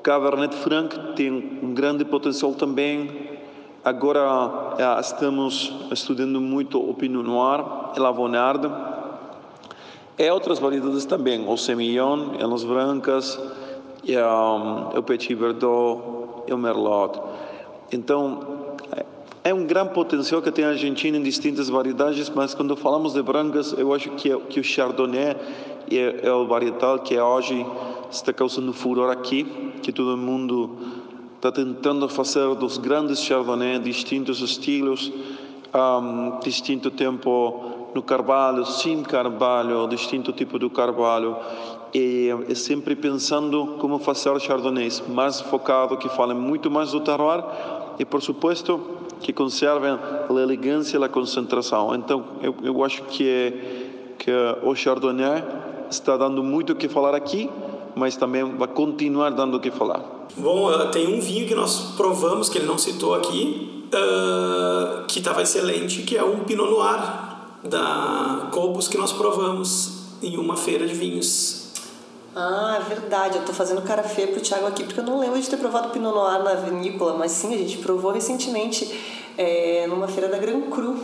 Cabernet 0.00 0.54
Franc 0.54 0.96
tem 1.16 1.58
um 1.60 1.74
grande 1.74 2.04
potencial 2.04 2.54
também. 2.54 3.10
Agora 3.84 4.20
uh, 4.20 5.00
estamos 5.00 5.74
estudando 5.90 6.40
muito 6.40 6.78
o 6.78 6.94
Pinot 6.94 7.24
Noir 7.24 7.64
e 7.96 7.98
Lavonarde. 7.98 8.70
E 10.16 10.30
outras 10.30 10.60
variedades 10.60 11.04
também, 11.04 11.48
o 11.48 11.56
Semillon, 11.56 12.36
as 12.54 12.62
brancas, 12.62 13.40
e, 14.04 14.16
um, 14.16 14.96
o 14.96 15.02
Petit 15.02 15.34
Verdot 15.34 16.44
e 16.46 16.52
o 16.52 16.58
Merlot. 16.58 17.18
Então, 17.90 18.59
é 19.42 19.54
um 19.54 19.64
grande 19.64 19.94
potencial 19.94 20.42
que 20.42 20.50
tem 20.50 20.64
a 20.64 20.70
Argentina 20.70 21.16
em 21.16 21.22
distintas 21.22 21.68
variedades, 21.68 22.28
mas 22.28 22.54
quando 22.54 22.76
falamos 22.76 23.14
de 23.14 23.22
brancas, 23.22 23.72
eu 23.72 23.94
acho 23.94 24.10
que, 24.10 24.36
que 24.36 24.60
o 24.60 24.64
Chardonnay 24.64 25.36
é, 25.90 26.20
é 26.22 26.32
o 26.32 26.46
varietal 26.46 26.98
que 26.98 27.18
hoje 27.18 27.64
está 28.10 28.32
causando 28.32 28.72
furor 28.72 29.10
aqui, 29.10 29.44
que 29.82 29.92
todo 29.92 30.16
mundo 30.16 30.76
está 31.36 31.50
tentando 31.50 32.06
fazer 32.08 32.54
dos 32.56 32.76
grandes 32.76 33.20
Chardonnay, 33.20 33.78
distintos 33.78 34.40
estilos, 34.42 35.10
um, 35.74 36.38
distinto 36.40 36.90
tempo 36.90 37.88
no 37.94 38.02
carvalho, 38.02 38.66
sem 38.66 39.02
carvalho, 39.02 39.86
distinto 39.88 40.32
tipo 40.32 40.58
de 40.58 40.68
carvalho, 40.68 41.36
e, 41.94 42.28
e 42.48 42.54
sempre 42.54 42.94
pensando 42.94 43.78
como 43.80 43.98
fazer 43.98 44.38
chardonnays 44.40 45.02
mais 45.08 45.40
focado, 45.40 45.96
que 45.96 46.08
falem 46.10 46.36
muito 46.36 46.70
mais 46.70 46.92
do 46.92 47.00
terroir, 47.00 47.42
e 48.00 48.04
por 48.06 48.22
supuesto 48.22 48.80
que 49.20 49.30
conservem 49.30 49.90
a 49.90 50.32
elegância 50.32 50.96
e 50.96 51.04
a 51.04 51.08
concentração. 51.08 51.94
Então, 51.94 52.24
eu, 52.40 52.54
eu 52.62 52.82
acho 52.82 53.02
que, 53.02 53.52
que 54.18 54.30
o 54.62 54.74
Chardonnay 54.74 55.44
está 55.90 56.16
dando 56.16 56.42
muito 56.42 56.72
o 56.72 56.76
que 56.76 56.88
falar 56.88 57.14
aqui, 57.14 57.50
mas 57.94 58.16
também 58.16 58.42
vai 58.56 58.68
continuar 58.68 59.28
dando 59.28 59.58
o 59.58 59.60
que 59.60 59.70
falar. 59.70 60.02
Bom, 60.34 60.72
eh, 60.72 60.86
tem 60.86 61.14
um 61.14 61.20
vinho 61.20 61.46
que 61.46 61.54
nós 61.54 61.92
provamos, 61.94 62.48
que 62.48 62.56
ele 62.56 62.66
não 62.66 62.78
citou 62.78 63.14
aqui, 63.14 63.84
uh, 63.92 65.04
que 65.06 65.18
estava 65.18 65.42
excelente, 65.42 66.00
que 66.00 66.16
é 66.16 66.24
um 66.24 66.38
Pinot 66.44 66.70
Noir 66.70 67.02
da 67.62 68.48
Cobos 68.50 68.88
que 68.88 68.96
nós 68.96 69.12
provamos 69.12 70.04
em 70.22 70.38
uma 70.38 70.56
feira 70.56 70.86
de 70.86 70.94
vinhos. 70.94 71.59
Ah, 72.34 72.80
é 72.80 72.88
verdade. 72.88 73.38
Eu 73.38 73.44
tô 73.44 73.52
fazendo 73.52 73.82
cara 73.82 74.02
feia 74.02 74.28
pro 74.28 74.40
Thiago 74.40 74.66
aqui, 74.66 74.84
porque 74.84 75.00
eu 75.00 75.04
não 75.04 75.18
lembro 75.18 75.40
de 75.40 75.48
ter 75.48 75.56
provado 75.56 75.90
Pinot 75.90 76.14
Noir 76.14 76.42
na 76.42 76.54
vinícola, 76.54 77.14
mas 77.14 77.32
sim, 77.32 77.54
a 77.54 77.58
gente 77.58 77.78
provou 77.78 78.12
recentemente 78.12 79.20
é, 79.36 79.86
numa 79.88 80.06
feira 80.06 80.28
da 80.28 80.38
Gran 80.38 80.60
Cru. 80.62 80.96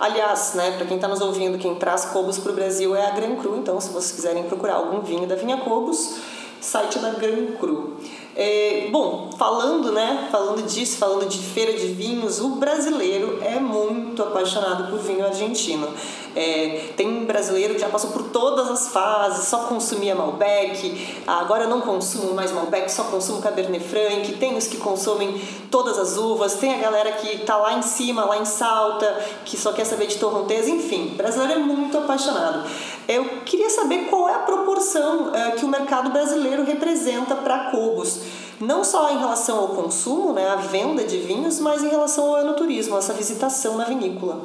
Aliás, 0.00 0.54
né, 0.54 0.72
para 0.72 0.86
quem 0.86 0.96
está 0.96 1.06
nos 1.06 1.20
ouvindo, 1.20 1.58
quem 1.58 1.74
traz 1.76 2.06
Cobos 2.06 2.38
para 2.38 2.52
o 2.52 2.54
Brasil 2.54 2.96
é 2.96 3.06
a 3.06 3.10
Gran 3.10 3.36
Cru, 3.36 3.56
então 3.58 3.80
se 3.80 3.90
vocês 3.90 4.12
quiserem 4.12 4.44
procurar 4.44 4.74
algum 4.74 5.00
vinho 5.00 5.26
da 5.26 5.36
Vinha 5.36 5.58
Cobos, 5.58 6.16
site 6.60 6.98
da 6.98 7.10
Gran 7.10 7.52
Cru. 7.58 7.96
É, 8.34 8.88
bom, 8.90 9.30
falando, 9.38 9.92
né, 9.92 10.28
falando 10.32 10.62
disso, 10.66 10.96
falando 10.96 11.28
de 11.28 11.38
feira 11.38 11.72
de 11.74 11.88
vinhos, 11.88 12.40
o 12.40 12.56
brasileiro 12.56 13.38
é 13.42 13.60
muito 13.60 14.22
apaixonado 14.22 14.90
por 14.90 14.98
vinho 15.00 15.24
argentino. 15.24 15.86
É, 16.34 16.92
tem 16.96 17.26
brasileiro 17.26 17.74
que 17.74 17.80
já 17.80 17.90
passou 17.90 18.10
por 18.10 18.22
todas 18.30 18.70
as 18.70 18.88
fases, 18.88 19.48
só 19.48 19.64
consumia 19.64 20.14
Malbec, 20.14 21.22
agora 21.26 21.66
não 21.66 21.82
consumo 21.82 22.32
mais 22.32 22.50
Malbec, 22.50 22.90
só 22.90 23.04
consumo 23.04 23.42
Cabernet 23.42 23.84
Franc, 23.84 24.32
tem 24.38 24.56
os 24.56 24.66
que 24.66 24.78
consomem 24.78 25.38
todas 25.70 25.98
as 25.98 26.16
uvas, 26.16 26.54
tem 26.54 26.74
a 26.74 26.78
galera 26.78 27.12
que 27.12 27.36
está 27.36 27.58
lá 27.58 27.74
em 27.74 27.82
cima, 27.82 28.24
lá 28.24 28.38
em 28.38 28.46
Salta, 28.46 29.06
que 29.44 29.58
só 29.58 29.72
quer 29.72 29.84
saber 29.84 30.06
de 30.06 30.16
torronteza, 30.16 30.70
enfim, 30.70 31.08
brasileiro 31.16 31.52
é 31.52 31.58
muito 31.58 31.98
apaixonado. 31.98 32.66
Eu 33.08 33.24
queria 33.44 33.68
saber 33.70 34.06
qual 34.08 34.28
é 34.28 34.34
a 34.34 34.38
proporção 34.40 35.34
é, 35.34 35.50
que 35.52 35.64
o 35.64 35.68
mercado 35.68 36.10
brasileiro 36.10 36.64
representa 36.64 37.34
para 37.34 37.70
Cobos 37.70 38.22
não 38.62 38.84
só 38.84 39.10
em 39.12 39.18
relação 39.18 39.58
ao 39.58 39.68
consumo, 39.68 40.32
né, 40.32 40.48
a 40.48 40.56
venda 40.56 41.04
de 41.04 41.18
vinhos, 41.18 41.58
mas 41.58 41.82
em 41.82 41.88
relação 41.88 42.26
ao 42.28 42.42
enoturismo, 42.42 42.96
essa 42.96 43.12
visitação 43.12 43.76
na 43.76 43.84
vinícola. 43.84 44.40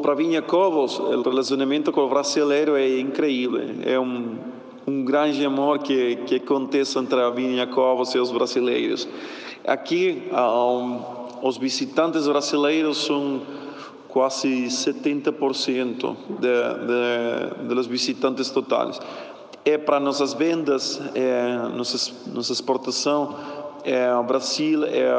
Para 0.00 0.14
Vinha 0.14 0.40
Covos, 0.40 0.98
o 0.98 1.22
relacionamento 1.22 1.92
com 1.92 2.00
o 2.00 2.08
brasileiro 2.08 2.74
é 2.74 2.98
incrível. 2.98 3.60
É 3.84 4.00
um, 4.00 4.36
um 4.86 5.04
grande 5.04 5.44
amor 5.44 5.78
que, 5.78 6.16
que 6.26 6.36
acontece 6.36 6.98
entre 6.98 7.20
a 7.20 7.30
Vinha 7.30 7.66
Covos 7.66 8.14
e 8.14 8.18
os 8.18 8.30
brasileiros. 8.30 9.06
Aqui, 9.66 10.22
um, 10.32 11.00
os 11.42 11.58
visitantes 11.58 12.26
brasileiros 12.26 13.04
são 13.04 13.42
quase 14.14 14.66
70% 14.66 16.16
de, 16.38 17.66
de, 17.66 17.74
dos 17.74 17.88
visitantes 17.88 18.48
totais 18.48 19.00
é 19.64 19.76
para 19.76 19.98
nossas 19.98 20.34
vendas, 20.34 21.00
é, 21.14 21.56
nossa, 21.74 22.52
exportação, 22.52 23.34
é, 23.82 24.14
o 24.14 24.22
Brasil 24.22 24.84
é, 24.84 25.10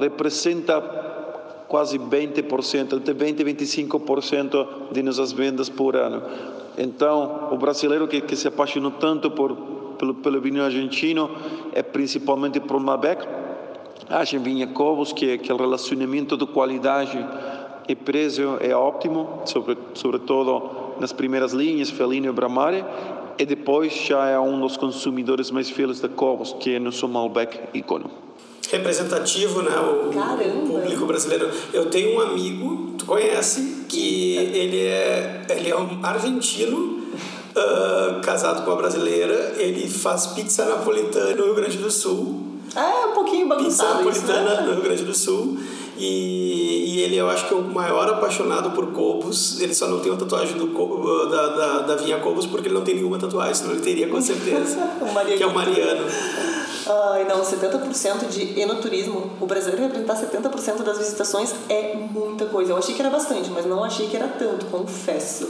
representa 0.00 0.80
quase 1.68 1.98
20%, 1.98 2.94
entre 2.94 3.14
20% 3.14 3.40
e 3.40 3.44
25% 3.44 4.66
de 4.92 5.02
nossas 5.02 5.32
vendas 5.32 5.68
por 5.68 5.96
ano. 5.96 6.22
Então, 6.78 7.48
o 7.50 7.58
brasileiro 7.58 8.06
que, 8.06 8.20
que 8.20 8.36
se 8.36 8.46
apaixonou 8.48 8.92
tanto 8.92 9.30
por, 9.32 9.54
pelo, 9.98 10.14
pelo 10.14 10.40
vinho 10.40 10.64
argentino 10.64 11.30
é 11.72 11.82
principalmente 11.82 12.60
por 12.60 12.78
Malbec, 12.80 13.26
acha 14.08 14.38
vinha 14.38 14.68
Cobos 14.68 15.12
que, 15.12 15.38
que 15.38 15.52
o 15.52 15.56
relacionamento 15.56 16.36
de 16.36 16.46
qualidade 16.46 17.18
e 17.88 17.94
preço 17.94 18.56
é 18.60 18.74
ótimo, 18.74 19.42
sobre, 19.46 19.76
sobretudo 19.94 20.94
nas 21.00 21.12
primeiras 21.12 21.52
linhas, 21.52 21.90
Felino 21.90 22.28
e 22.28 22.32
Bramare, 22.32 22.84
e 23.38 23.44
depois 23.44 23.92
já 23.92 24.28
é 24.28 24.38
um 24.38 24.60
dos 24.60 24.76
consumidores 24.76 25.50
mais 25.50 25.68
fiéis 25.68 26.00
da 26.00 26.08
Cobos, 26.08 26.54
que 26.60 26.74
é 26.74 26.78
nosso 26.78 27.08
Malbec 27.08 27.58
ícone. 27.74 28.06
Representativo, 28.70 29.62
né? 29.62 29.76
O 29.76 30.10
Caramba. 30.12 30.80
público 30.80 31.06
brasileiro. 31.06 31.50
Eu 31.72 31.90
tenho 31.90 32.16
um 32.16 32.20
amigo, 32.20 32.94
tu 32.96 33.06
conhece, 33.06 33.84
que 33.88 34.36
ele 34.36 34.80
é, 34.86 35.42
ele 35.50 35.70
é 35.70 35.76
um 35.76 36.04
argentino, 36.04 37.04
uh, 37.54 38.20
casado 38.22 38.64
com 38.64 38.70
uma 38.70 38.76
brasileira. 38.76 39.54
Ele 39.58 39.88
faz 39.88 40.28
pizza 40.28 40.64
napolitana 40.64 41.34
no 41.34 41.44
Rio 41.44 41.54
Grande 41.54 41.78
do 41.78 41.90
Sul. 41.90 42.54
É, 42.74 43.06
um 43.06 43.12
pouquinho 43.12 43.46
bagunçado 43.46 43.98
Pizza 43.98 44.22
napolitana 44.22 44.52
isso, 44.52 44.62
né? 44.62 44.66
no 44.66 44.72
Rio 44.72 44.82
Grande 44.82 45.04
do 45.04 45.14
Sul. 45.14 45.58
E, 45.96 46.53
e, 46.94 47.00
ele, 47.00 47.16
eu 47.16 47.28
acho 47.28 47.48
que 47.48 47.54
é 47.54 47.56
o 47.56 47.62
maior 47.62 48.08
apaixonado 48.08 48.70
por 48.70 48.92
Cobos. 48.92 49.60
Ele 49.60 49.74
só 49.74 49.88
não 49.88 50.00
tem 50.00 50.12
a 50.12 50.16
tatuagem 50.16 50.56
do, 50.56 51.26
da, 51.28 51.46
da, 51.48 51.78
da 51.80 51.96
Vinha 51.96 52.18
Cobos 52.20 52.46
porque 52.46 52.68
ele 52.68 52.74
não 52.74 52.82
tem 52.82 52.94
nenhuma 52.94 53.18
tatuagem, 53.18 53.54
senão 53.54 53.72
ele 53.72 53.82
teria 53.82 54.08
com 54.08 54.20
certeza. 54.20 54.76
que 55.36 55.42
é 55.42 55.46
o 55.46 55.52
Mariano. 55.52 56.06
Ai, 56.86 57.24
não, 57.24 57.42
70% 57.42 58.28
de 58.28 58.60
enoturismo. 58.60 59.30
O 59.40 59.46
brasileiro 59.46 59.82
representar 59.82 60.14
70% 60.14 60.82
das 60.82 60.98
visitações 60.98 61.54
é 61.68 61.94
muita 61.96 62.46
coisa. 62.46 62.72
Eu 62.72 62.76
achei 62.76 62.94
que 62.94 63.00
era 63.00 63.10
bastante, 63.10 63.50
mas 63.50 63.66
não 63.66 63.82
achei 63.82 64.06
que 64.06 64.16
era 64.16 64.28
tanto, 64.28 64.66
confesso. 64.66 65.48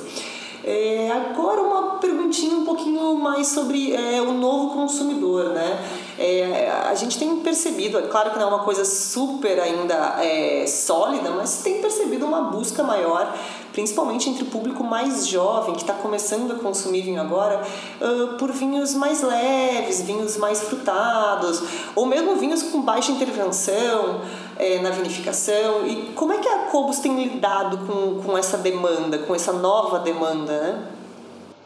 É, 0.67 1.11
agora 1.13 1.61
uma 1.61 1.99
perguntinha 1.99 2.57
um 2.57 2.65
pouquinho 2.65 3.15
mais 3.17 3.49
sobre 3.49 3.95
é, 3.95 4.23
o 4.23 4.33
novo 4.33 4.73
consumidor, 4.73 5.51
né? 5.51 5.79
É, 6.19 6.71
a 6.71 6.95
gente 6.95 7.19
tem 7.19 7.37
percebido, 7.41 7.99
é 7.99 8.03
claro 8.03 8.31
que 8.31 8.39
não 8.39 8.47
é 8.47 8.49
uma 8.49 8.65
coisa 8.65 8.83
super 8.83 9.61
ainda 9.61 10.17
é, 10.25 10.67
sólida, 10.67 11.31
mas 11.31 11.63
tem 11.63 11.83
percebido 11.83 12.25
uma 12.25 12.45
busca 12.45 12.83
maior, 12.83 13.37
principalmente 13.75 14.31
entre 14.31 14.45
o 14.45 14.47
público 14.47 14.83
mais 14.85 15.27
jovem, 15.27 15.75
que 15.75 15.81
está 15.81 15.93
começando 15.93 16.53
a 16.53 16.55
consumir 16.55 17.03
vinho 17.03 17.21
agora, 17.21 17.61
uh, 18.01 18.39
por 18.39 18.53
vinhos 18.53 18.95
mais 18.95 19.21
leves, 19.21 20.01
vinhos 20.01 20.37
mais 20.37 20.63
frutados, 20.63 21.63
ou 21.95 22.07
mesmo 22.07 22.37
vinhos 22.37 22.63
com 22.63 22.81
baixa 22.81 23.11
intervenção 23.11 24.21
é, 24.57 24.81
na 24.81 24.91
vinificação. 24.91 25.87
E 25.87 26.13
como 26.15 26.33
é 26.33 26.39
que 26.39 26.49
a 26.49 26.59
Cobos 26.71 27.01
tem 27.01 27.21
lidado 27.21 27.79
com, 27.79 28.23
com 28.23 28.39
essa 28.39 28.57
demanda, 28.57 29.19
com 29.19 29.35
essa 29.35 29.53
nova 29.53 29.99
demanda, 29.99 30.53
né? 30.53 30.89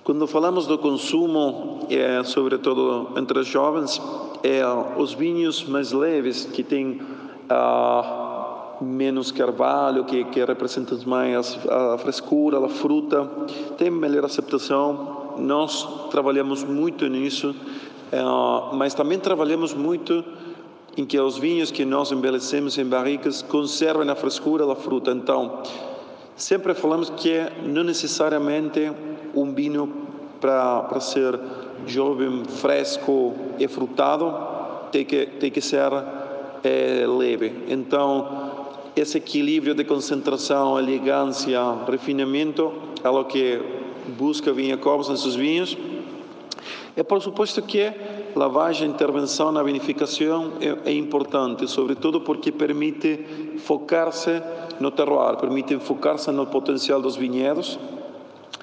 Quando 0.03 0.27
falamos 0.27 0.67
do 0.67 0.79
consumo, 0.79 1.87
é, 1.91 2.25
sobretudo 2.25 3.11
entre 3.19 3.41
os 3.41 3.47
jovens, 3.47 4.01
é, 4.43 4.63
os 4.97 5.13
vinhos 5.13 5.65
mais 5.65 5.93
leves, 5.93 6.47
que 6.47 6.63
têm 6.63 7.03
uh, 7.51 8.28
menos 8.81 9.33
carvalho, 9.33 10.05
que, 10.05 10.25
que 10.25 10.45
representam 10.45 10.99
mais 11.07 11.59
a 11.69 11.99
frescura, 11.99 12.65
a 12.65 12.69
fruta, 12.69 13.29
tem 13.77 13.91
melhor 13.91 14.25
aceitação. 14.25 15.35
Nós 15.39 16.09
trabalhamos 16.11 16.65
muito 16.65 17.07
nisso, 17.07 17.51
uh, 18.13 18.75
mas 18.75 18.95
também 18.95 19.19
trabalhamos 19.19 19.75
muito 19.75 20.25
em 20.97 21.05
que 21.05 21.19
os 21.19 21.39
vinhos 21.39 21.71
que 21.71 21.85
nós 21.85 22.11
envelhecemos 22.11 22.77
em 22.77 22.85
barricas 22.85 23.43
conservem 23.43 24.11
a 24.11 24.17
frescura 24.17 24.67
da 24.67 24.75
fruta. 24.75 25.13
Então, 25.13 25.63
sempre 26.35 26.75
falamos 26.75 27.11
que 27.11 27.41
não 27.65 27.85
necessariamente 27.85 28.93
um 29.35 29.55
vinho 29.55 29.93
para 30.41 31.01
ser 31.01 31.39
jovem, 31.87 32.45
fresco 32.45 33.35
e 33.59 33.69
frutado 33.69 34.35
tem 34.91 35.05
que, 35.05 35.27
tem 35.27 35.51
que 35.51 35.61
ser 35.61 35.91
é, 36.65 37.05
leve. 37.07 37.65
Então, 37.69 38.48
esse 38.99 39.19
equilíbrio 39.19 39.75
de 39.75 39.85
concentração, 39.85 40.79
elegância, 40.79 41.61
refinamento 41.87 42.73
é 43.03 43.09
o 43.09 43.25
que 43.25 43.61
busca 44.17 44.53
Vinha 44.53 44.77
Cobos 44.77 45.09
em 45.09 45.17
seus 45.17 45.35
vinhos. 45.35 45.77
E 46.97 47.05
por 47.05 47.23
suposto 47.23 47.63
que 47.63 47.93
lavagem, 48.35 48.89
intervenção 48.89 49.53
na 49.53 49.63
vinificação 49.63 50.55
é, 50.61 50.91
é 50.91 50.93
importante, 50.93 51.69
sobretudo 51.69 52.21
porque 52.21 52.51
permite 52.51 53.57
focar-se 53.59 54.43
no 54.81 54.91
terroir, 54.91 55.37
permite 55.37 55.79
focar-se 55.79 56.31
no 56.31 56.47
potencial 56.47 57.01
dos 57.01 57.17
vinhedos 57.17 57.79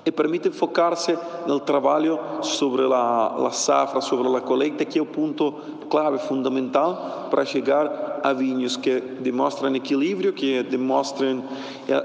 e 0.05 0.11
permite 0.11 0.51
focar-se 0.51 1.17
no 1.47 1.59
trabalho 1.59 2.19
sobre 2.41 2.83
a, 2.83 3.49
safra, 3.51 4.01
sobre 4.01 4.27
a 4.35 4.41
colheita, 4.41 4.85
que 4.85 4.99
é 4.99 5.01
o 5.01 5.05
ponto 5.05 5.53
clave, 5.89 6.19
fundamental 6.19 7.27
para 7.29 7.43
chegar 7.43 8.19
a 8.23 8.33
vinhos 8.33 8.77
que 8.77 8.99
demonstram 9.19 9.75
equilíbrio, 9.75 10.33
que 10.33 10.63
demonstram 10.63 11.43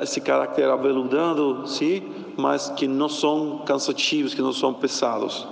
esse 0.00 0.20
caráter 0.20 0.68
aveludado, 0.68 1.66
sim, 1.66 2.02
mas 2.36 2.70
que 2.70 2.88
não 2.88 3.08
são 3.08 3.62
cansativos, 3.66 4.34
que 4.34 4.42
não 4.42 4.52
são 4.52 4.72
pesados. 4.72 5.46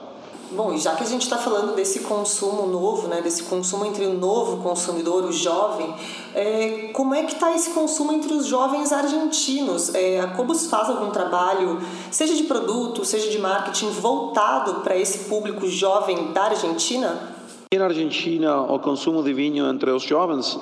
Bom, 0.50 0.72
e 0.72 0.78
já 0.78 0.94
que 0.94 1.02
a 1.02 1.06
gente 1.06 1.22
está 1.22 1.36
falando 1.36 1.74
desse 1.74 2.00
consumo 2.00 2.66
novo, 2.66 3.06
né, 3.06 3.20
desse 3.20 3.42
consumo 3.42 3.84
entre 3.84 4.06
o 4.06 4.14
novo 4.14 4.62
consumidor, 4.62 5.24
o 5.24 5.32
jovem, 5.32 5.94
é, 6.34 6.90
como 6.94 7.14
é 7.14 7.24
que 7.24 7.34
está 7.34 7.54
esse 7.54 7.70
consumo 7.70 8.12
entre 8.12 8.32
os 8.32 8.46
jovens 8.46 8.90
argentinos? 8.90 9.94
É, 9.94 10.20
a 10.20 10.28
Cobus 10.28 10.66
faz 10.66 10.88
algum 10.88 11.10
trabalho, 11.10 11.78
seja 12.10 12.34
de 12.34 12.44
produto, 12.44 13.04
seja 13.04 13.30
de 13.30 13.38
marketing, 13.38 13.90
voltado 13.90 14.80
para 14.80 14.96
esse 14.96 15.28
público 15.28 15.66
jovem 15.66 16.32
da 16.32 16.44
Argentina? 16.44 17.36
Na 17.76 17.84
Argentina, 17.84 18.62
o 18.62 18.78
consumo 18.78 19.22
de 19.22 19.34
vinho 19.34 19.68
entre 19.68 19.90
os 19.90 20.02
jovens 20.02 20.58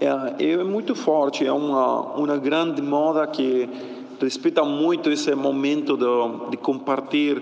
é, 0.00 0.52
é 0.52 0.64
muito 0.64 0.96
forte, 0.96 1.46
é 1.46 1.52
uma, 1.52 2.00
uma 2.16 2.36
grande 2.36 2.82
moda 2.82 3.24
que 3.28 3.68
respeita 4.20 4.64
muito 4.64 5.08
esse 5.10 5.32
momento 5.36 5.96
de, 5.96 6.50
de 6.50 6.56
compartilhar 6.56 7.40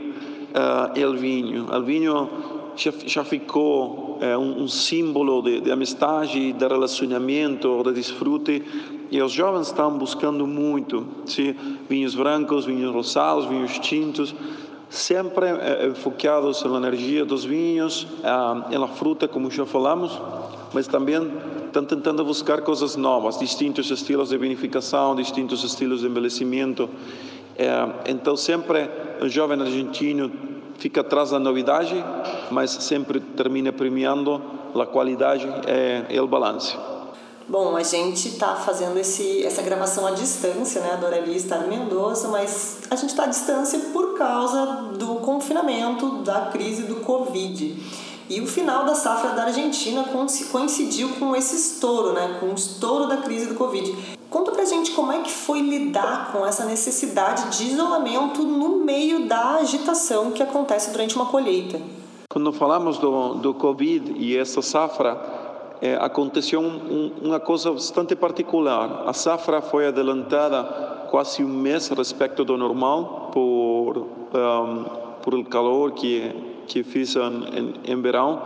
uh, 0.56 0.98
El 0.98 1.14
Vinho. 1.16 1.66
Vinho 1.84 2.28
já, 2.76 2.92
já 3.04 3.24
ficou 3.24 4.18
uh, 4.20 4.38
um, 4.38 4.62
um, 4.62 4.68
símbolo 4.68 5.42
de, 5.42 5.60
de 5.60 5.70
amizade, 5.70 6.52
de 6.52 6.66
relacionamento, 6.66 7.82
de 7.84 7.92
desfrute. 7.92 8.62
E 9.10 9.22
os 9.22 9.32
jovens 9.32 9.68
estão 9.68 9.96
buscando 9.96 10.46
muito, 10.46 11.06
sim? 11.26 11.54
vinhos 11.88 12.14
brancos, 12.14 12.64
vinhos 12.64 12.92
rosados, 12.92 13.46
vinhos 13.46 13.78
tintos, 13.78 14.34
sempre 14.88 15.46
uh, 15.52 15.94
focados 15.94 16.64
na 16.64 16.76
energia 16.78 17.24
dos 17.24 17.44
vinhos, 17.44 18.04
uh, 18.04 18.78
na 18.78 18.88
fruta, 18.88 19.28
como 19.28 19.50
já 19.50 19.64
falamos, 19.64 20.20
mas 20.72 20.86
também 20.86 21.30
estão 21.66 21.84
tentando 21.84 22.24
buscar 22.24 22.62
coisas 22.62 22.96
novas, 22.96 23.38
distintos 23.38 23.90
estilos 23.90 24.30
de 24.30 24.38
vinificação, 24.38 25.14
distintos 25.14 25.62
estilos 25.62 26.00
de 26.00 26.06
envelhecimento. 26.06 26.88
É, 27.58 28.10
então, 28.10 28.36
sempre 28.36 28.88
o 29.20 29.28
jovem 29.28 29.60
argentino 29.60 30.30
fica 30.78 31.00
atrás 31.00 31.30
da 31.30 31.38
novidade, 31.38 32.04
mas 32.50 32.70
sempre 32.70 33.20
termina 33.20 33.72
premiando 33.72 34.42
a 34.74 34.86
qualidade 34.86 35.48
e, 36.10 36.20
o 36.20 36.26
balanço. 36.26 36.78
Bom, 37.48 37.76
a 37.76 37.82
gente 37.82 38.28
está 38.28 38.56
fazendo 38.56 38.98
esse, 38.98 39.44
essa 39.44 39.62
gravação 39.62 40.06
à 40.06 40.10
distância, 40.10 40.80
né? 40.80 40.90
A 40.92 40.96
Dorali 40.96 41.36
está 41.36 41.58
em 41.58 41.68
Mendoza, 41.68 42.28
mas 42.28 42.80
a 42.90 42.96
gente 42.96 43.10
está 43.10 43.22
à 43.22 43.26
distância 43.26 43.78
por 43.92 44.18
causa 44.18 44.92
do 44.98 45.16
confinamento, 45.16 46.22
da 46.22 46.46
crise 46.46 46.82
do 46.82 46.96
Covid. 46.96 47.76
E 48.28 48.40
o 48.40 48.46
final 48.46 48.84
da 48.84 48.96
safra 48.96 49.30
da 49.30 49.44
Argentina 49.44 50.04
coincidiu 50.50 51.10
com 51.20 51.36
esse 51.36 51.54
estouro, 51.54 52.12
né? 52.12 52.36
Com 52.40 52.46
o 52.46 52.54
estouro 52.54 53.06
da 53.06 53.18
crise 53.18 53.46
do 53.46 53.54
Covid. 53.54 54.15
Gente 54.68 54.90
como 54.92 55.12
é 55.12 55.20
que 55.20 55.30
foi 55.30 55.60
lidar 55.60 56.32
com 56.32 56.44
essa 56.44 56.64
necessidade 56.64 57.56
de 57.56 57.72
isolamento 57.72 58.42
no 58.42 58.84
meio 58.84 59.26
da 59.26 59.56
agitação 59.56 60.32
que 60.32 60.42
acontece 60.42 60.90
durante 60.90 61.14
uma 61.16 61.26
colheita. 61.26 61.80
Quando 62.28 62.52
falamos 62.52 62.98
do, 62.98 63.34
do 63.34 63.54
Covid 63.54 64.14
e 64.16 64.36
essa 64.36 64.60
safra, 64.60 65.18
é, 65.80 65.94
aconteceu 65.94 66.60
um, 66.60 67.12
uma 67.22 67.38
coisa 67.38 67.70
bastante 67.72 68.16
particular. 68.16 69.04
A 69.06 69.12
safra 69.12 69.62
foi 69.62 69.86
adelantada 69.86 70.64
quase 71.10 71.44
um 71.44 71.48
mês 71.48 71.88
respeito 71.88 72.44
do 72.44 72.56
normal 72.56 73.30
por 73.32 73.98
um, 73.98 74.84
por 75.22 75.34
o 75.34 75.44
calor 75.44 75.92
que 75.92 76.54
que 76.66 76.82
fiz 76.82 77.16
em, 77.16 77.20
em, 77.20 77.92
em 77.92 78.02
verão, 78.02 78.42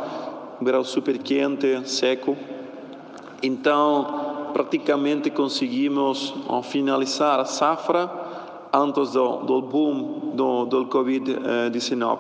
verão 0.60 0.84
super 0.84 1.18
quente, 1.18 1.88
seco. 1.88 2.36
Então 3.42 4.29
praticamente 4.52 5.30
conseguimos 5.30 6.34
finalizar 6.64 7.40
a 7.40 7.44
safra 7.44 8.10
antes 8.72 9.12
do, 9.12 9.36
do 9.38 9.62
boom 9.62 10.32
do, 10.34 10.64
do 10.66 10.86
Covid-19. 10.86 12.18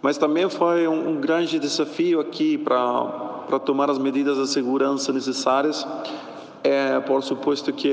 Mas 0.00 0.16
também 0.16 0.48
foi 0.48 0.86
um, 0.86 1.10
um 1.10 1.20
grande 1.20 1.58
desafio 1.58 2.20
aqui 2.20 2.56
para 2.56 3.58
tomar 3.64 3.90
as 3.90 3.98
medidas 3.98 4.38
de 4.38 4.46
segurança 4.48 5.12
necessárias. 5.12 5.86
É, 6.62 6.98
por 7.00 7.22
suposto 7.22 7.72
que 7.72 7.92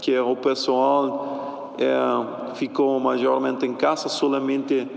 que 0.00 0.18
o 0.18 0.34
pessoal 0.36 1.74
é, 1.78 2.54
ficou 2.54 2.98
majormente 2.98 3.66
em 3.66 3.74
casa, 3.74 4.08
solamente 4.08 4.88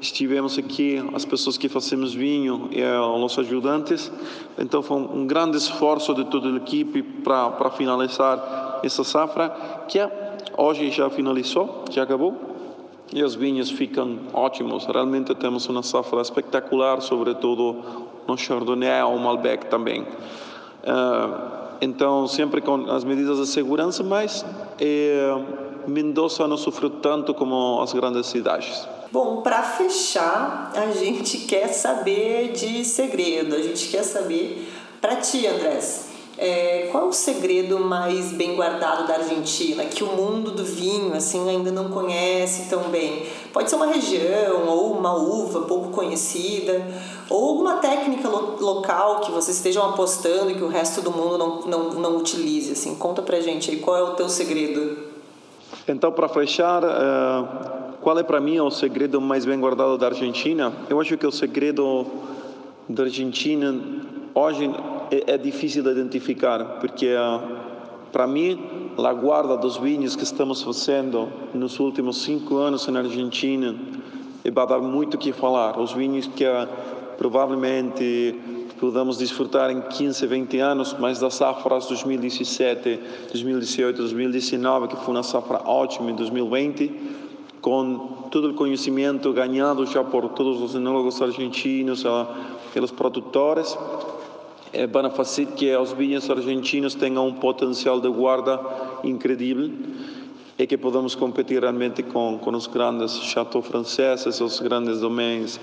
estivemos 0.00 0.58
aqui, 0.58 1.02
as 1.14 1.24
pessoas 1.24 1.56
que 1.56 1.68
fazemos 1.68 2.14
vinho 2.14 2.68
e 2.70 2.82
os 2.82 3.38
ajudantes. 3.38 4.10
Então 4.58 4.82
foi 4.82 4.96
um 4.98 5.26
grande 5.26 5.56
esforço 5.56 6.14
de 6.14 6.24
toda 6.24 6.48
a 6.48 6.56
equipe 6.56 7.02
para 7.02 7.70
finalizar 7.70 8.80
essa 8.82 9.04
safra, 9.04 9.50
que 9.88 9.98
hoje 10.56 10.90
já 10.90 11.08
finalizou, 11.10 11.84
já 11.90 12.02
acabou. 12.02 12.34
E 13.12 13.22
os 13.22 13.34
vinhos 13.34 13.70
ficam 13.70 14.18
ótimos. 14.32 14.84
Realmente 14.86 15.34
temos 15.34 15.68
uma 15.68 15.82
safra 15.82 16.20
espetacular, 16.20 17.00
sobretudo 17.00 17.76
no 18.26 18.36
Chardonnay 18.36 19.02
ou 19.02 19.16
Malbec 19.18 19.66
também. 19.66 20.02
Uh, 20.02 21.66
então, 21.80 22.26
sempre 22.26 22.60
com 22.60 22.90
as 22.90 23.04
medidas 23.04 23.38
de 23.38 23.46
segurança, 23.46 24.02
mas 24.02 24.44
eh, 24.80 25.38
Mendoza 25.86 26.46
não 26.46 26.56
sofreu 26.56 26.90
tanto 26.90 27.32
como 27.32 27.80
as 27.80 27.92
grandes 27.92 28.26
cidades. 28.26 28.86
Bom, 29.10 29.40
para 29.40 29.62
fechar, 29.62 30.72
a 30.74 30.90
gente 30.90 31.38
quer 31.38 31.68
saber 31.68 32.52
de 32.52 32.84
segredo, 32.84 33.54
a 33.54 33.62
gente 33.62 33.88
quer 33.88 34.02
saber 34.02 34.68
para 35.00 35.16
ti, 35.16 35.46
Andrés. 35.46 36.06
É, 36.38 36.88
qual 36.92 37.04
é 37.04 37.06
o 37.06 37.12
segredo 37.12 37.80
mais 37.80 38.32
bem 38.32 38.56
guardado 38.56 39.06
da 39.06 39.14
Argentina 39.14 39.84
que 39.86 40.04
o 40.04 40.08
mundo 40.08 40.50
do 40.50 40.62
vinho 40.62 41.14
assim 41.14 41.48
ainda 41.48 41.72
não 41.72 41.88
conhece 41.88 42.68
tão 42.68 42.90
bem? 42.90 43.26
Pode 43.54 43.70
ser 43.70 43.76
uma 43.76 43.86
região 43.86 44.68
ou 44.68 44.92
uma 44.92 45.14
uva 45.14 45.62
pouco 45.62 45.88
conhecida 45.88 46.86
ou 47.30 47.48
alguma 47.48 47.76
técnica 47.76 48.28
lo 48.28 48.56
local 48.60 49.20
que 49.20 49.30
vocês 49.30 49.56
estejam 49.56 49.88
apostando 49.88 50.50
e 50.50 50.56
que 50.56 50.62
o 50.62 50.68
resto 50.68 51.00
do 51.00 51.10
mundo 51.10 51.38
não, 51.38 51.60
não, 51.62 51.90
não 51.94 52.16
utilize. 52.18 52.72
Assim, 52.72 52.94
conta 52.96 53.22
pra 53.22 53.40
gente 53.40 53.70
aí 53.70 53.78
qual 53.78 53.96
é 53.96 54.02
o 54.02 54.14
teu 54.14 54.28
segredo. 54.28 55.05
Então, 55.88 56.12
para 56.12 56.28
fechar, 56.28 56.82
uh 56.82 57.76
qual 58.06 58.16
é 58.20 58.22
para 58.22 58.40
mim 58.40 58.60
o 58.60 58.70
segredo 58.70 59.20
mais 59.20 59.44
bem 59.44 59.58
guardado 59.58 59.98
da 59.98 60.06
Argentina? 60.06 60.72
Eu 60.88 61.00
acho 61.00 61.18
que 61.18 61.26
o 61.26 61.32
segredo 61.32 62.06
da 62.88 63.02
Argentina 63.02 63.74
hoje 64.32 64.70
é, 65.10 65.32
é 65.32 65.36
difícil 65.36 65.82
de 65.82 65.90
identificar, 65.90 66.78
porque 66.78 67.16
para 68.12 68.24
mim 68.28 68.92
a 68.96 69.12
guarda 69.12 69.56
dos 69.56 69.76
vinhos 69.76 70.14
que 70.14 70.22
estamos 70.22 70.62
fazendo 70.62 71.28
nos 71.52 71.80
últimos 71.80 72.22
cinco 72.22 72.58
anos 72.58 72.86
na 72.86 73.00
Argentina 73.00 73.74
vai 74.52 74.66
dar 74.68 74.78
muito 74.78 75.14
o 75.14 75.18
que 75.18 75.32
falar. 75.32 75.76
Os 75.76 75.92
vinhos 75.92 76.28
que 76.28 76.44
provavelmente 77.18 78.55
podemos 78.78 79.18
desfrutar 79.18 79.70
em 79.70 79.80
15, 79.80 80.26
20 80.26 80.58
anos, 80.58 80.96
mas 80.98 81.18
das 81.18 81.34
safras 81.34 81.86
2017, 81.86 83.00
2018, 83.32 83.96
2019, 83.96 84.88
que 84.88 84.96
foi 84.96 85.14
uma 85.14 85.22
safra 85.22 85.62
ótima 85.64 86.10
em 86.10 86.14
2020, 86.14 86.92
com 87.60 88.28
todo 88.30 88.50
o 88.50 88.54
conhecimento 88.54 89.32
ganhado 89.32 89.84
já 89.86 90.04
por 90.04 90.28
todos 90.30 90.60
os 90.60 90.74
enólogos 90.74 91.20
argentinos, 91.20 92.04
pelos 92.72 92.90
produtores, 92.90 93.76
eh, 94.72 94.86
vão 94.86 95.10
fazer 95.10 95.46
que 95.46 95.74
os 95.76 95.92
vinhos 95.92 96.28
argentinos 96.30 96.94
tenham 96.94 97.26
um 97.26 97.32
potencial 97.32 98.00
de 98.00 98.08
guarda 98.08 98.60
incrível 99.02 99.70
e 100.58 100.66
que 100.66 100.76
podamos 100.76 101.14
competir 101.14 101.60
realmente 101.60 102.02
com, 102.02 102.38
com 102.38 102.50
os 102.54 102.66
grandes 102.66 103.12
chateaux 103.22 103.66
franceses, 103.66 104.40
os 104.40 104.60
grandes 104.60 105.00
domains 105.00 105.60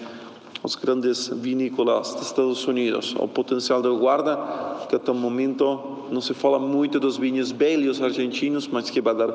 os 0.63 0.75
grandes 0.75 1.27
vinícolas 1.27 2.13
dos 2.13 2.27
Estados 2.27 2.65
Unidos, 2.65 3.13
o 3.19 3.27
potencial 3.27 3.81
de 3.81 3.89
guarda, 3.89 4.39
que 4.87 4.95
até 4.95 5.11
o 5.11 5.15
momento 5.15 6.07
não 6.09 6.21
se 6.21 6.33
fala 6.33 6.57
muito 6.57 7.01
dos 7.01 7.17
vinhos 7.17 7.51
velhos 7.51 8.01
argentinos, 8.01 8.67
mas 8.67 8.89
que 8.89 9.01
vai 9.01 9.13
dar 9.13 9.29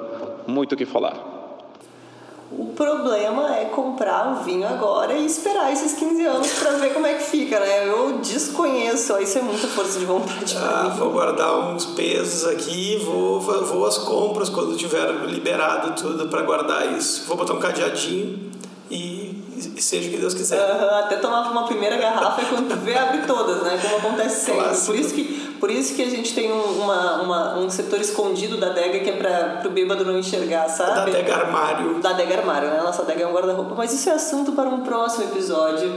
muito 0.47 0.73
o 0.73 0.77
que 0.77 0.87
falar. 0.87 1.37
O 2.51 2.69
problema 2.69 3.57
é 3.57 3.67
comprar 3.67 4.33
o 4.33 4.43
vinho 4.43 4.67
agora 4.67 5.13
e 5.13 5.27
esperar 5.27 5.71
esses 5.71 5.93
15 5.93 6.25
anos 6.25 6.51
para 6.55 6.71
ver 6.79 6.95
como 6.95 7.07
é 7.07 7.13
que 7.15 7.25
fica, 7.25 7.61
né? 7.61 7.87
Eu 7.87 8.21
desconheço, 8.21 9.19
isso 9.19 9.37
é 9.37 9.43
muita 9.43 9.67
força 9.67 9.99
de 9.99 10.07
vontade 10.07 10.57
ah, 10.57 10.85
mim. 10.85 10.99
Vou 10.99 11.11
guardar 11.11 11.75
uns 11.75 11.85
pesos 11.85 12.49
aqui, 12.49 12.97
vou, 13.05 13.39
vou 13.39 13.85
às 13.85 13.99
compras 13.99 14.49
quando 14.49 14.75
tiver 14.79 15.27
liberado 15.27 16.01
tudo 16.01 16.29
para 16.29 16.41
guardar 16.41 16.97
isso. 16.97 17.27
Vou 17.29 17.37
botar 17.37 17.53
um 17.53 17.59
cadeadinho 17.59 18.49
e 19.67 19.83
seja 19.83 20.09
o 20.09 20.13
que 20.13 20.19
Deus 20.19 20.35
quiser. 20.35 20.59
Uhum, 20.59 20.99
até 20.99 21.17
tomar 21.17 21.51
uma 21.51 21.67
primeira 21.67 21.97
garrafa 21.97 22.43
e 22.43 22.47
quando 22.47 22.77
vê, 22.85 22.97
abre 22.97 23.23
todas, 23.27 23.63
né? 23.63 23.79
Como 23.83 23.97
acontece 23.97 24.47
sempre. 24.47 24.77
Por 24.87 24.95
isso 24.95 25.15
que, 25.15 25.25
por 25.61 25.71
isso 25.71 25.95
que 25.95 26.03
a 26.03 26.11
gente 26.11 26.35
tem 26.35 26.53
um, 26.53 26.83
uma, 26.83 27.23
uma, 27.23 27.59
um 27.59 27.71
setor 27.71 28.01
escondido 28.01 28.57
da 28.57 28.69
adega 28.69 29.01
que 29.01 29.11
é 29.11 29.17
para 29.17 29.69
o 29.69 29.71
bêbado 29.71 30.05
não 30.05 30.19
enxergar, 30.19 30.69
sabe? 30.69 30.95
Da 30.95 31.03
adega 31.03 31.35
armário. 31.35 31.95
Da 32.01 32.11
adega 32.11 32.39
armário, 32.39 32.71
né? 32.71 32.81
Nossa 32.83 33.03
adega 33.03 33.23
é 33.23 33.27
um 33.27 33.33
guarda-roupa. 33.33 33.75
Mas 33.77 33.93
isso 33.93 34.09
é 34.09 34.13
assunto 34.13 34.53
para 34.53 34.69
um 34.69 34.81
próximo 34.81 35.25
episódio. 35.25 35.93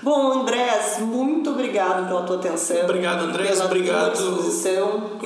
Bom, 0.00 0.40
Andrés, 0.40 0.98
muito 1.00 1.50
obrigado 1.50 2.06
pela 2.06 2.22
tua 2.22 2.36
atenção. 2.36 2.84
Obrigado, 2.84 3.24
Andrés. 3.24 3.60
Obrigado, 3.60 4.16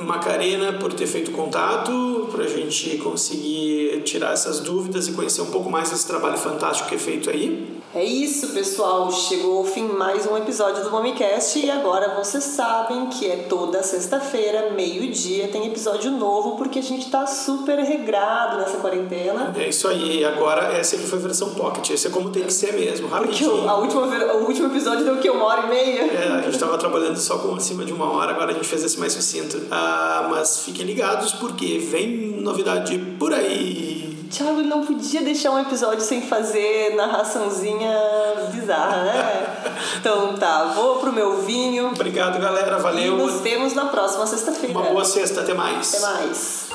Macarena, 0.01 0.73
por 0.73 0.91
ter 0.93 1.05
feito 1.05 1.31
contato, 1.31 1.91
para 2.33 2.45
a 2.45 2.47
gente 2.47 2.97
conseguir 2.97 4.01
tirar 4.03 4.33
essas 4.33 4.59
dúvidas 4.59 5.07
e 5.07 5.11
conhecer 5.11 5.41
um 5.41 5.51
pouco 5.51 5.69
mais 5.69 5.91
desse 5.91 6.07
trabalho 6.07 6.37
fantástico 6.37 6.89
que 6.89 6.95
é 6.95 6.97
feito 6.97 7.29
aí. 7.29 7.81
É 7.95 8.03
isso, 8.03 8.47
pessoal. 8.53 9.11
Chegou 9.11 9.59
ao 9.59 9.65
fim 9.65 9.83
mais 9.83 10.25
um 10.25 10.35
episódio 10.35 10.83
do 10.83 10.89
Momicast 10.89 11.59
e 11.59 11.69
agora 11.69 12.15
vocês 12.15 12.43
sabem 12.43 13.05
que 13.05 13.29
é 13.29 13.35
toda 13.47 13.83
sexta-feira, 13.83 14.71
meio-dia, 14.71 15.47
tem 15.49 15.67
episódio 15.67 16.09
novo 16.09 16.57
porque 16.57 16.79
a 16.79 16.81
gente 16.81 17.11
tá 17.11 17.27
super 17.27 17.77
regrado 17.77 18.57
nessa 18.57 18.77
quarentena. 18.77 19.53
É 19.55 19.69
isso 19.69 19.87
aí. 19.87 20.25
Agora 20.25 20.75
essa 20.75 20.95
aqui 20.95 21.05
foi 21.05 21.19
a 21.19 21.21
versão 21.21 21.51
pocket. 21.51 21.91
Esse 21.91 22.07
é 22.07 22.09
como 22.09 22.31
tem 22.31 22.43
que 22.43 22.53
ser 22.53 22.73
mesmo, 22.73 23.07
rapidinho. 23.07 23.51
Porque 23.51 23.67
a 23.67 23.75
última, 23.75 24.33
o 24.37 24.47
último 24.47 24.67
episódio 24.69 25.05
deu 25.05 25.13
o 25.13 25.19
quê? 25.19 25.29
Uma 25.29 25.45
hora 25.45 25.67
e 25.67 25.69
meia? 25.69 26.01
É, 26.01 26.27
a 26.39 26.41
gente 26.41 26.57
tava 26.57 26.79
trabalhando 26.79 27.17
só 27.17 27.37
com 27.37 27.53
acima 27.53 27.85
de 27.85 27.93
uma 27.93 28.11
hora, 28.11 28.31
agora 28.31 28.49
a 28.49 28.53
gente 28.55 28.67
fez 28.67 28.83
esse 28.83 28.99
mais 28.99 29.13
sucinto. 29.13 29.61
Ah, 29.69 30.29
mas 30.31 30.61
fiquem 30.61 30.83
ligados 30.83 31.33
porque 31.33 31.77
vem 31.77 32.22
novidade 32.43 32.97
por 33.17 33.33
aí. 33.33 34.03
Thiago 34.29 34.59
ele 34.59 34.67
não 34.67 34.83
podia 34.83 35.21
deixar 35.21 35.51
um 35.51 35.59
episódio 35.59 36.01
sem 36.01 36.21
fazer 36.23 36.95
narraçãozinha 36.95 37.91
bizarra, 38.51 39.03
né? 39.03 39.73
então 39.99 40.35
tá, 40.37 40.73
vou 40.75 40.97
pro 40.97 41.13
meu 41.13 41.43
vinho. 41.43 41.89
Obrigado, 41.89 42.41
galera. 42.41 42.79
Valeu. 42.79 43.13
E 43.13 43.17
nos 43.17 43.41
vemos 43.41 43.73
na 43.73 43.85
próxima 43.85 44.25
sexta-feira. 44.25 44.77
Uma 44.77 44.89
boa 44.89 45.05
sexta, 45.05 45.41
até 45.41 45.53
mais. 45.53 45.93
Até 45.93 46.05
mais. 46.05 46.67